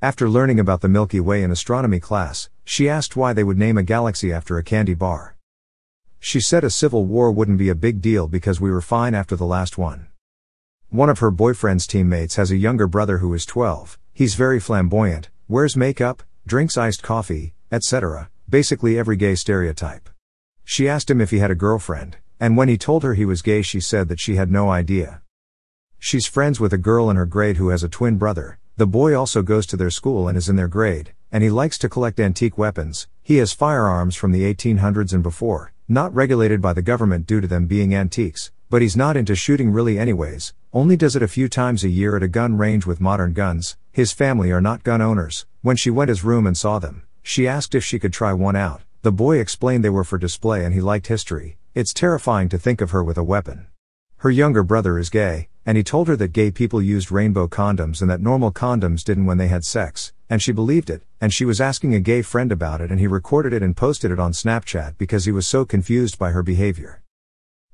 After 0.00 0.30
learning 0.30 0.60
about 0.60 0.80
the 0.80 0.88
Milky 0.88 1.18
Way 1.18 1.42
in 1.42 1.50
astronomy 1.50 1.98
class, 1.98 2.48
she 2.64 2.88
asked 2.88 3.16
why 3.16 3.32
they 3.32 3.42
would 3.42 3.58
name 3.58 3.76
a 3.76 3.82
galaxy 3.82 4.32
after 4.32 4.56
a 4.56 4.62
candy 4.62 4.94
bar. 4.94 5.36
She 6.20 6.40
said 6.40 6.62
a 6.62 6.70
civil 6.70 7.04
war 7.04 7.32
wouldn't 7.32 7.58
be 7.58 7.70
a 7.70 7.74
big 7.74 8.00
deal 8.00 8.28
because 8.28 8.60
we 8.60 8.70
were 8.70 8.80
fine 8.80 9.14
after 9.14 9.34
the 9.34 9.44
last 9.44 9.76
one. 9.76 10.06
One 10.90 11.10
of 11.10 11.18
her 11.18 11.32
boyfriend's 11.32 11.88
teammates 11.88 12.36
has 12.36 12.52
a 12.52 12.56
younger 12.56 12.86
brother 12.86 13.18
who 13.18 13.34
is 13.34 13.44
12. 13.46 13.98
He's 14.12 14.36
very 14.36 14.60
flamboyant, 14.60 15.28
wears 15.48 15.76
makeup, 15.76 16.22
drinks 16.46 16.78
iced 16.78 17.02
coffee, 17.02 17.52
etc., 17.72 18.30
basically 18.48 18.96
every 18.96 19.16
gay 19.16 19.34
stereotype. 19.34 20.08
She 20.64 20.88
asked 20.88 21.10
him 21.10 21.20
if 21.20 21.30
he 21.30 21.40
had 21.40 21.50
a 21.50 21.56
girlfriend, 21.56 22.16
and 22.40 22.56
when 22.56 22.68
he 22.68 22.78
told 22.78 23.02
her 23.02 23.14
he 23.14 23.26
was 23.26 23.42
gay, 23.42 23.60
she 23.60 23.78
said 23.80 24.08
that 24.08 24.18
she 24.18 24.36
had 24.36 24.50
no 24.50 24.70
idea. 24.70 25.20
She's 25.98 26.26
friends 26.26 26.58
with 26.58 26.72
a 26.72 26.78
girl 26.78 27.10
in 27.10 27.16
her 27.16 27.26
grade 27.26 27.58
who 27.58 27.68
has 27.68 27.84
a 27.84 27.88
twin 27.88 28.16
brother. 28.16 28.58
The 28.78 28.86
boy 28.86 29.14
also 29.14 29.42
goes 29.42 29.66
to 29.66 29.76
their 29.76 29.90
school 29.90 30.26
and 30.26 30.38
is 30.38 30.48
in 30.48 30.56
their 30.56 30.66
grade, 30.66 31.12
and 31.30 31.44
he 31.44 31.50
likes 31.50 31.76
to 31.78 31.88
collect 31.90 32.18
antique 32.18 32.56
weapons. 32.56 33.06
He 33.22 33.36
has 33.36 33.52
firearms 33.52 34.16
from 34.16 34.32
the 34.32 34.42
1800s 34.52 35.12
and 35.12 35.22
before, 35.22 35.72
not 35.86 36.14
regulated 36.14 36.62
by 36.62 36.72
the 36.72 36.80
government 36.80 37.26
due 37.26 37.42
to 37.42 37.46
them 37.46 37.66
being 37.66 37.94
antiques, 37.94 38.50
but 38.70 38.80
he's 38.80 38.96
not 38.96 39.18
into 39.18 39.34
shooting 39.34 39.70
really 39.70 39.98
anyways, 39.98 40.54
only 40.72 40.96
does 40.96 41.14
it 41.14 41.22
a 41.22 41.28
few 41.28 41.46
times 41.46 41.84
a 41.84 41.90
year 41.90 42.16
at 42.16 42.22
a 42.22 42.28
gun 42.28 42.56
range 42.56 42.86
with 42.86 43.00
modern 43.00 43.34
guns. 43.34 43.76
His 43.92 44.12
family 44.12 44.50
are 44.50 44.62
not 44.62 44.82
gun 44.82 45.02
owners. 45.02 45.44
When 45.60 45.76
she 45.76 45.90
went 45.90 46.08
his 46.08 46.24
room 46.24 46.46
and 46.46 46.56
saw 46.56 46.78
them, 46.78 47.02
she 47.22 47.46
asked 47.46 47.74
if 47.74 47.84
she 47.84 47.98
could 47.98 48.14
try 48.14 48.32
one 48.32 48.56
out. 48.56 48.80
The 49.02 49.12
boy 49.12 49.38
explained 49.38 49.84
they 49.84 49.90
were 49.90 50.04
for 50.04 50.16
display 50.16 50.64
and 50.64 50.72
he 50.72 50.80
liked 50.80 51.08
history. 51.08 51.58
It's 51.72 51.94
terrifying 51.94 52.48
to 52.48 52.58
think 52.58 52.80
of 52.80 52.90
her 52.90 53.04
with 53.04 53.16
a 53.16 53.22
weapon. 53.22 53.68
Her 54.16 54.30
younger 54.30 54.64
brother 54.64 54.98
is 54.98 55.08
gay, 55.08 55.46
and 55.64 55.76
he 55.76 55.84
told 55.84 56.08
her 56.08 56.16
that 56.16 56.32
gay 56.32 56.50
people 56.50 56.82
used 56.82 57.12
rainbow 57.12 57.46
condoms 57.46 58.00
and 58.02 58.10
that 58.10 58.20
normal 58.20 58.50
condoms 58.50 59.04
didn't 59.04 59.26
when 59.26 59.38
they 59.38 59.46
had 59.46 59.64
sex, 59.64 60.12
and 60.28 60.42
she 60.42 60.50
believed 60.50 60.90
it, 60.90 61.04
and 61.20 61.32
she 61.32 61.44
was 61.44 61.60
asking 61.60 61.94
a 61.94 62.00
gay 62.00 62.22
friend 62.22 62.50
about 62.50 62.80
it 62.80 62.90
and 62.90 62.98
he 62.98 63.06
recorded 63.06 63.52
it 63.52 63.62
and 63.62 63.76
posted 63.76 64.10
it 64.10 64.18
on 64.18 64.32
Snapchat 64.32 64.98
because 64.98 65.26
he 65.26 65.30
was 65.30 65.46
so 65.46 65.64
confused 65.64 66.18
by 66.18 66.32
her 66.32 66.42
behavior. 66.42 67.04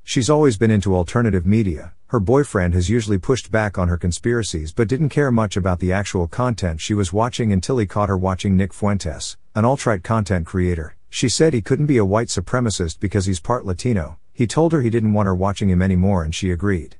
She's 0.04 0.28
always 0.28 0.58
been 0.58 0.70
into 0.70 0.94
alternative 0.94 1.46
media. 1.46 1.94
Her 2.08 2.20
boyfriend 2.20 2.74
has 2.74 2.90
usually 2.90 3.16
pushed 3.16 3.50
back 3.50 3.78
on 3.78 3.88
her 3.88 3.96
conspiracies 3.96 4.74
but 4.74 4.88
didn't 4.88 5.08
care 5.08 5.32
much 5.32 5.56
about 5.56 5.80
the 5.80 5.94
actual 5.94 6.28
content 6.28 6.82
she 6.82 6.92
was 6.92 7.14
watching 7.14 7.50
until 7.50 7.78
he 7.78 7.86
caught 7.86 8.10
her 8.10 8.18
watching 8.18 8.58
Nick 8.58 8.74
Fuentes, 8.74 9.38
an 9.54 9.64
alt-right 9.64 10.02
content 10.04 10.44
creator. 10.44 10.95
She 11.08 11.28
said 11.28 11.52
he 11.52 11.62
couldn't 11.62 11.86
be 11.86 11.96
a 11.96 12.04
white 12.04 12.28
supremacist 12.28 13.00
because 13.00 13.26
he's 13.26 13.40
part 13.40 13.64
Latino. 13.64 14.18
He 14.32 14.46
told 14.46 14.72
her 14.72 14.82
he 14.82 14.90
didn't 14.90 15.12
want 15.12 15.26
her 15.26 15.34
watching 15.34 15.70
him 15.70 15.82
anymore 15.82 16.22
and 16.22 16.34
she 16.34 16.50
agreed. 16.50 16.96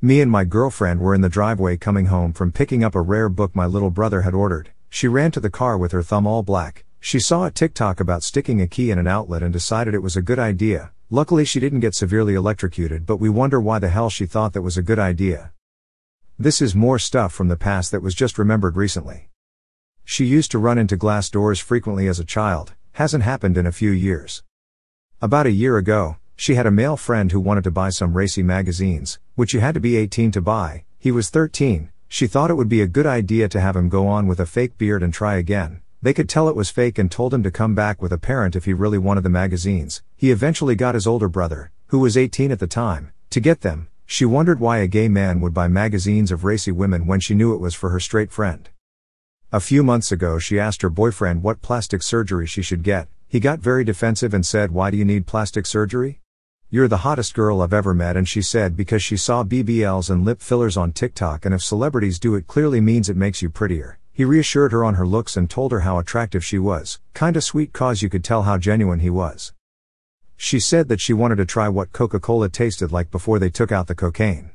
Me 0.00 0.20
and 0.20 0.30
my 0.30 0.44
girlfriend 0.44 1.00
were 1.00 1.14
in 1.14 1.20
the 1.20 1.28
driveway 1.28 1.76
coming 1.76 2.06
home 2.06 2.32
from 2.32 2.52
picking 2.52 2.84
up 2.84 2.94
a 2.94 3.00
rare 3.00 3.28
book 3.28 3.54
my 3.54 3.66
little 3.66 3.90
brother 3.90 4.22
had 4.22 4.34
ordered. 4.34 4.70
She 4.88 5.08
ran 5.08 5.30
to 5.32 5.40
the 5.40 5.50
car 5.50 5.76
with 5.78 5.92
her 5.92 6.02
thumb 6.02 6.26
all 6.26 6.42
black. 6.42 6.84
She 7.00 7.18
saw 7.18 7.46
a 7.46 7.50
TikTok 7.50 8.00
about 8.00 8.22
sticking 8.22 8.60
a 8.60 8.66
key 8.66 8.90
in 8.90 8.98
an 8.98 9.06
outlet 9.06 9.42
and 9.42 9.52
decided 9.52 9.94
it 9.94 10.02
was 10.02 10.16
a 10.16 10.22
good 10.22 10.38
idea, 10.38 10.92
Luckily, 11.12 11.44
she 11.44 11.58
didn't 11.58 11.80
get 11.80 11.96
severely 11.96 12.34
electrocuted, 12.34 13.04
but 13.04 13.16
we 13.16 13.28
wonder 13.28 13.60
why 13.60 13.80
the 13.80 13.88
hell 13.88 14.10
she 14.10 14.26
thought 14.26 14.52
that 14.52 14.62
was 14.62 14.76
a 14.76 14.82
good 14.82 15.00
idea. 15.00 15.50
This 16.38 16.62
is 16.62 16.72
more 16.72 17.00
stuff 17.00 17.32
from 17.32 17.48
the 17.48 17.56
past 17.56 17.90
that 17.90 18.00
was 18.00 18.14
just 18.14 18.38
remembered 18.38 18.76
recently. 18.76 19.28
She 20.04 20.24
used 20.24 20.52
to 20.52 20.60
run 20.60 20.78
into 20.78 20.96
glass 20.96 21.28
doors 21.28 21.58
frequently 21.58 22.06
as 22.06 22.20
a 22.20 22.24
child, 22.24 22.74
hasn't 22.92 23.24
happened 23.24 23.56
in 23.56 23.66
a 23.66 23.72
few 23.72 23.90
years. 23.90 24.42
About 25.20 25.46
a 25.46 25.50
year 25.50 25.76
ago, 25.76 26.16
she 26.36 26.54
had 26.54 26.66
a 26.66 26.70
male 26.70 26.96
friend 26.96 27.30
who 27.32 27.40
wanted 27.40 27.64
to 27.64 27.70
buy 27.70 27.90
some 27.90 28.14
racy 28.14 28.42
magazines, 28.42 29.18
which 29.34 29.52
you 29.52 29.60
had 29.60 29.74
to 29.74 29.80
be 29.80 29.96
18 29.96 30.30
to 30.32 30.40
buy. 30.40 30.84
He 30.98 31.10
was 31.10 31.30
13. 31.30 31.90
She 32.08 32.26
thought 32.26 32.50
it 32.50 32.54
would 32.54 32.68
be 32.68 32.80
a 32.80 32.86
good 32.86 33.06
idea 33.06 33.48
to 33.48 33.60
have 33.60 33.76
him 33.76 33.88
go 33.88 34.08
on 34.08 34.26
with 34.26 34.40
a 34.40 34.46
fake 34.46 34.78
beard 34.78 35.02
and 35.02 35.12
try 35.12 35.36
again. 35.36 35.82
They 36.02 36.14
could 36.14 36.28
tell 36.28 36.48
it 36.48 36.56
was 36.56 36.70
fake 36.70 36.98
and 36.98 37.10
told 37.10 37.34
him 37.34 37.42
to 37.42 37.50
come 37.50 37.74
back 37.74 38.00
with 38.00 38.10
a 38.10 38.18
parent 38.18 38.56
if 38.56 38.64
he 38.64 38.72
really 38.72 38.96
wanted 38.96 39.22
the 39.22 39.28
magazines. 39.28 40.02
He 40.16 40.30
eventually 40.30 40.74
got 40.74 40.94
his 40.94 41.06
older 41.06 41.28
brother, 41.28 41.72
who 41.88 41.98
was 41.98 42.16
18 42.16 42.50
at 42.50 42.58
the 42.58 42.66
time, 42.66 43.12
to 43.28 43.40
get 43.40 43.60
them. 43.60 43.88
She 44.06 44.24
wondered 44.24 44.60
why 44.60 44.78
a 44.78 44.88
gay 44.88 45.08
man 45.08 45.40
would 45.40 45.52
buy 45.52 45.68
magazines 45.68 46.32
of 46.32 46.42
racy 46.42 46.72
women 46.72 47.06
when 47.06 47.20
she 47.20 47.34
knew 47.34 47.54
it 47.54 47.60
was 47.60 47.74
for 47.74 47.90
her 47.90 48.00
straight 48.00 48.32
friend. 48.32 48.70
A 49.52 49.58
few 49.58 49.82
months 49.82 50.12
ago, 50.12 50.38
she 50.38 50.60
asked 50.60 50.82
her 50.82 50.88
boyfriend 50.88 51.42
what 51.42 51.60
plastic 51.60 52.04
surgery 52.04 52.46
she 52.46 52.62
should 52.62 52.84
get. 52.84 53.08
He 53.26 53.40
got 53.40 53.58
very 53.58 53.82
defensive 53.82 54.32
and 54.32 54.46
said, 54.46 54.70
Why 54.70 54.92
do 54.92 54.96
you 54.96 55.04
need 55.04 55.26
plastic 55.26 55.66
surgery? 55.66 56.20
You're 56.68 56.86
the 56.86 56.98
hottest 56.98 57.34
girl 57.34 57.60
I've 57.60 57.72
ever 57.72 57.92
met, 57.92 58.16
and 58.16 58.28
she 58.28 58.42
said 58.42 58.76
because 58.76 59.02
she 59.02 59.16
saw 59.16 59.42
BBLs 59.42 60.08
and 60.08 60.24
lip 60.24 60.40
fillers 60.40 60.76
on 60.76 60.92
TikTok, 60.92 61.44
and 61.44 61.52
if 61.52 61.64
celebrities 61.64 62.20
do 62.20 62.36
it 62.36 62.46
clearly 62.46 62.80
means 62.80 63.08
it 63.08 63.16
makes 63.16 63.42
you 63.42 63.50
prettier. 63.50 63.98
He 64.12 64.24
reassured 64.24 64.70
her 64.70 64.84
on 64.84 64.94
her 64.94 65.06
looks 65.06 65.36
and 65.36 65.50
told 65.50 65.72
her 65.72 65.80
how 65.80 65.98
attractive 65.98 66.44
she 66.44 66.60
was, 66.60 67.00
kinda 67.12 67.40
sweet 67.40 67.72
cause 67.72 68.02
you 68.02 68.08
could 68.08 68.22
tell 68.22 68.44
how 68.44 68.56
genuine 68.56 69.00
he 69.00 69.10
was. 69.10 69.52
She 70.36 70.60
said 70.60 70.86
that 70.86 71.00
she 71.00 71.12
wanted 71.12 71.38
to 71.38 71.44
try 71.44 71.68
what 71.68 71.90
Coca 71.90 72.20
Cola 72.20 72.50
tasted 72.50 72.92
like 72.92 73.10
before 73.10 73.40
they 73.40 73.50
took 73.50 73.72
out 73.72 73.88
the 73.88 73.96
cocaine. 73.96 74.52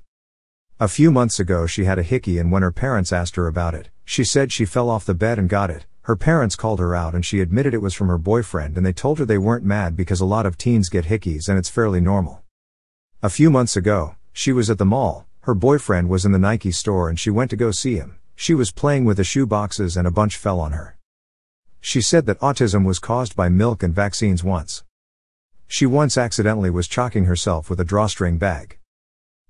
A 0.77 0.89
few 0.89 1.09
months 1.09 1.39
ago, 1.39 1.65
she 1.65 1.85
had 1.85 1.97
a 1.97 2.03
hickey, 2.03 2.37
and 2.37 2.51
when 2.51 2.61
her 2.61 2.71
parents 2.71 3.13
asked 3.13 3.37
her 3.37 3.47
about 3.47 3.73
it, 3.73 3.87
she 4.03 4.25
said 4.25 4.51
she 4.51 4.65
fell 4.65 4.89
off 4.89 5.05
the 5.05 5.13
bed 5.13 5.39
and 5.39 5.47
got 5.47 5.69
it. 5.69 5.85
Her 6.01 6.17
parents 6.17 6.57
called 6.57 6.79
her 6.79 6.93
out 6.93 7.15
and 7.15 7.25
she 7.25 7.39
admitted 7.39 7.73
it 7.73 7.81
was 7.81 7.93
from 7.93 8.09
her 8.09 8.17
boyfriend, 8.17 8.75
and 8.75 8.85
they 8.85 8.91
told 8.91 9.17
her 9.19 9.25
they 9.25 9.37
weren't 9.37 9.63
mad 9.63 9.95
because 9.95 10.19
a 10.19 10.25
lot 10.25 10.45
of 10.45 10.57
teens 10.57 10.89
get 10.89 11.05
hickeys 11.05 11.47
and 11.47 11.57
it's 11.57 11.69
fairly 11.69 12.01
normal. 12.01 12.43
A 13.23 13.29
few 13.29 13.49
months 13.49 13.77
ago, 13.77 14.17
she 14.33 14.51
was 14.51 14.69
at 14.69 14.77
the 14.77 14.85
mall, 14.85 15.25
her 15.43 15.53
boyfriend 15.53 16.09
was 16.09 16.25
in 16.25 16.33
the 16.33 16.37
Nike 16.37 16.71
store, 16.71 17.07
and 17.07 17.17
she 17.17 17.29
went 17.29 17.51
to 17.51 17.55
go 17.55 17.71
see 17.71 17.95
him. 17.95 18.19
She 18.35 18.53
was 18.53 18.71
playing 18.71 19.05
with 19.05 19.15
the 19.15 19.23
shoe 19.23 19.45
boxes 19.45 19.95
and 19.95 20.05
a 20.05 20.11
bunch 20.11 20.35
fell 20.35 20.59
on 20.59 20.73
her. 20.73 20.97
She 21.79 22.01
said 22.01 22.25
that 22.25 22.39
autism 22.41 22.83
was 22.83 22.99
caused 22.99 23.33
by 23.33 23.47
milk 23.47 23.81
and 23.81 23.95
vaccines 23.95 24.43
once. 24.43 24.83
She 25.69 25.85
once 25.85 26.17
accidentally 26.17 26.69
was 26.69 26.89
chalking 26.89 27.25
herself 27.25 27.69
with 27.69 27.79
a 27.79 27.85
drawstring 27.85 28.37
bag. 28.37 28.77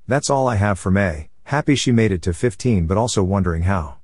That's 0.07 0.29
all 0.29 0.47
I 0.47 0.55
have 0.55 0.77
for 0.77 0.91
May, 0.91 1.29
happy 1.45 1.75
she 1.75 1.91
made 1.91 2.11
it 2.11 2.21
to 2.23 2.33
15 2.33 2.85
but 2.85 2.97
also 2.97 3.23
wondering 3.23 3.63
how. 3.63 3.97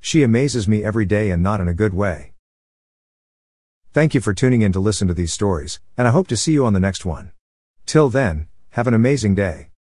She 0.00 0.22
amazes 0.22 0.66
me 0.66 0.82
every 0.82 1.04
day 1.04 1.30
and 1.30 1.42
not 1.42 1.60
in 1.60 1.68
a 1.68 1.74
good 1.74 1.94
way. 1.94 2.32
Thank 3.92 4.14
you 4.14 4.20
for 4.20 4.34
tuning 4.34 4.62
in 4.62 4.72
to 4.72 4.80
listen 4.80 5.08
to 5.08 5.14
these 5.14 5.32
stories, 5.32 5.80
and 5.96 6.08
I 6.08 6.10
hope 6.10 6.28
to 6.28 6.36
see 6.36 6.52
you 6.52 6.66
on 6.66 6.72
the 6.72 6.80
next 6.80 7.04
one. 7.04 7.32
Till 7.86 8.08
then, 8.08 8.48
have 8.70 8.86
an 8.86 8.94
amazing 8.94 9.34
day. 9.34 9.70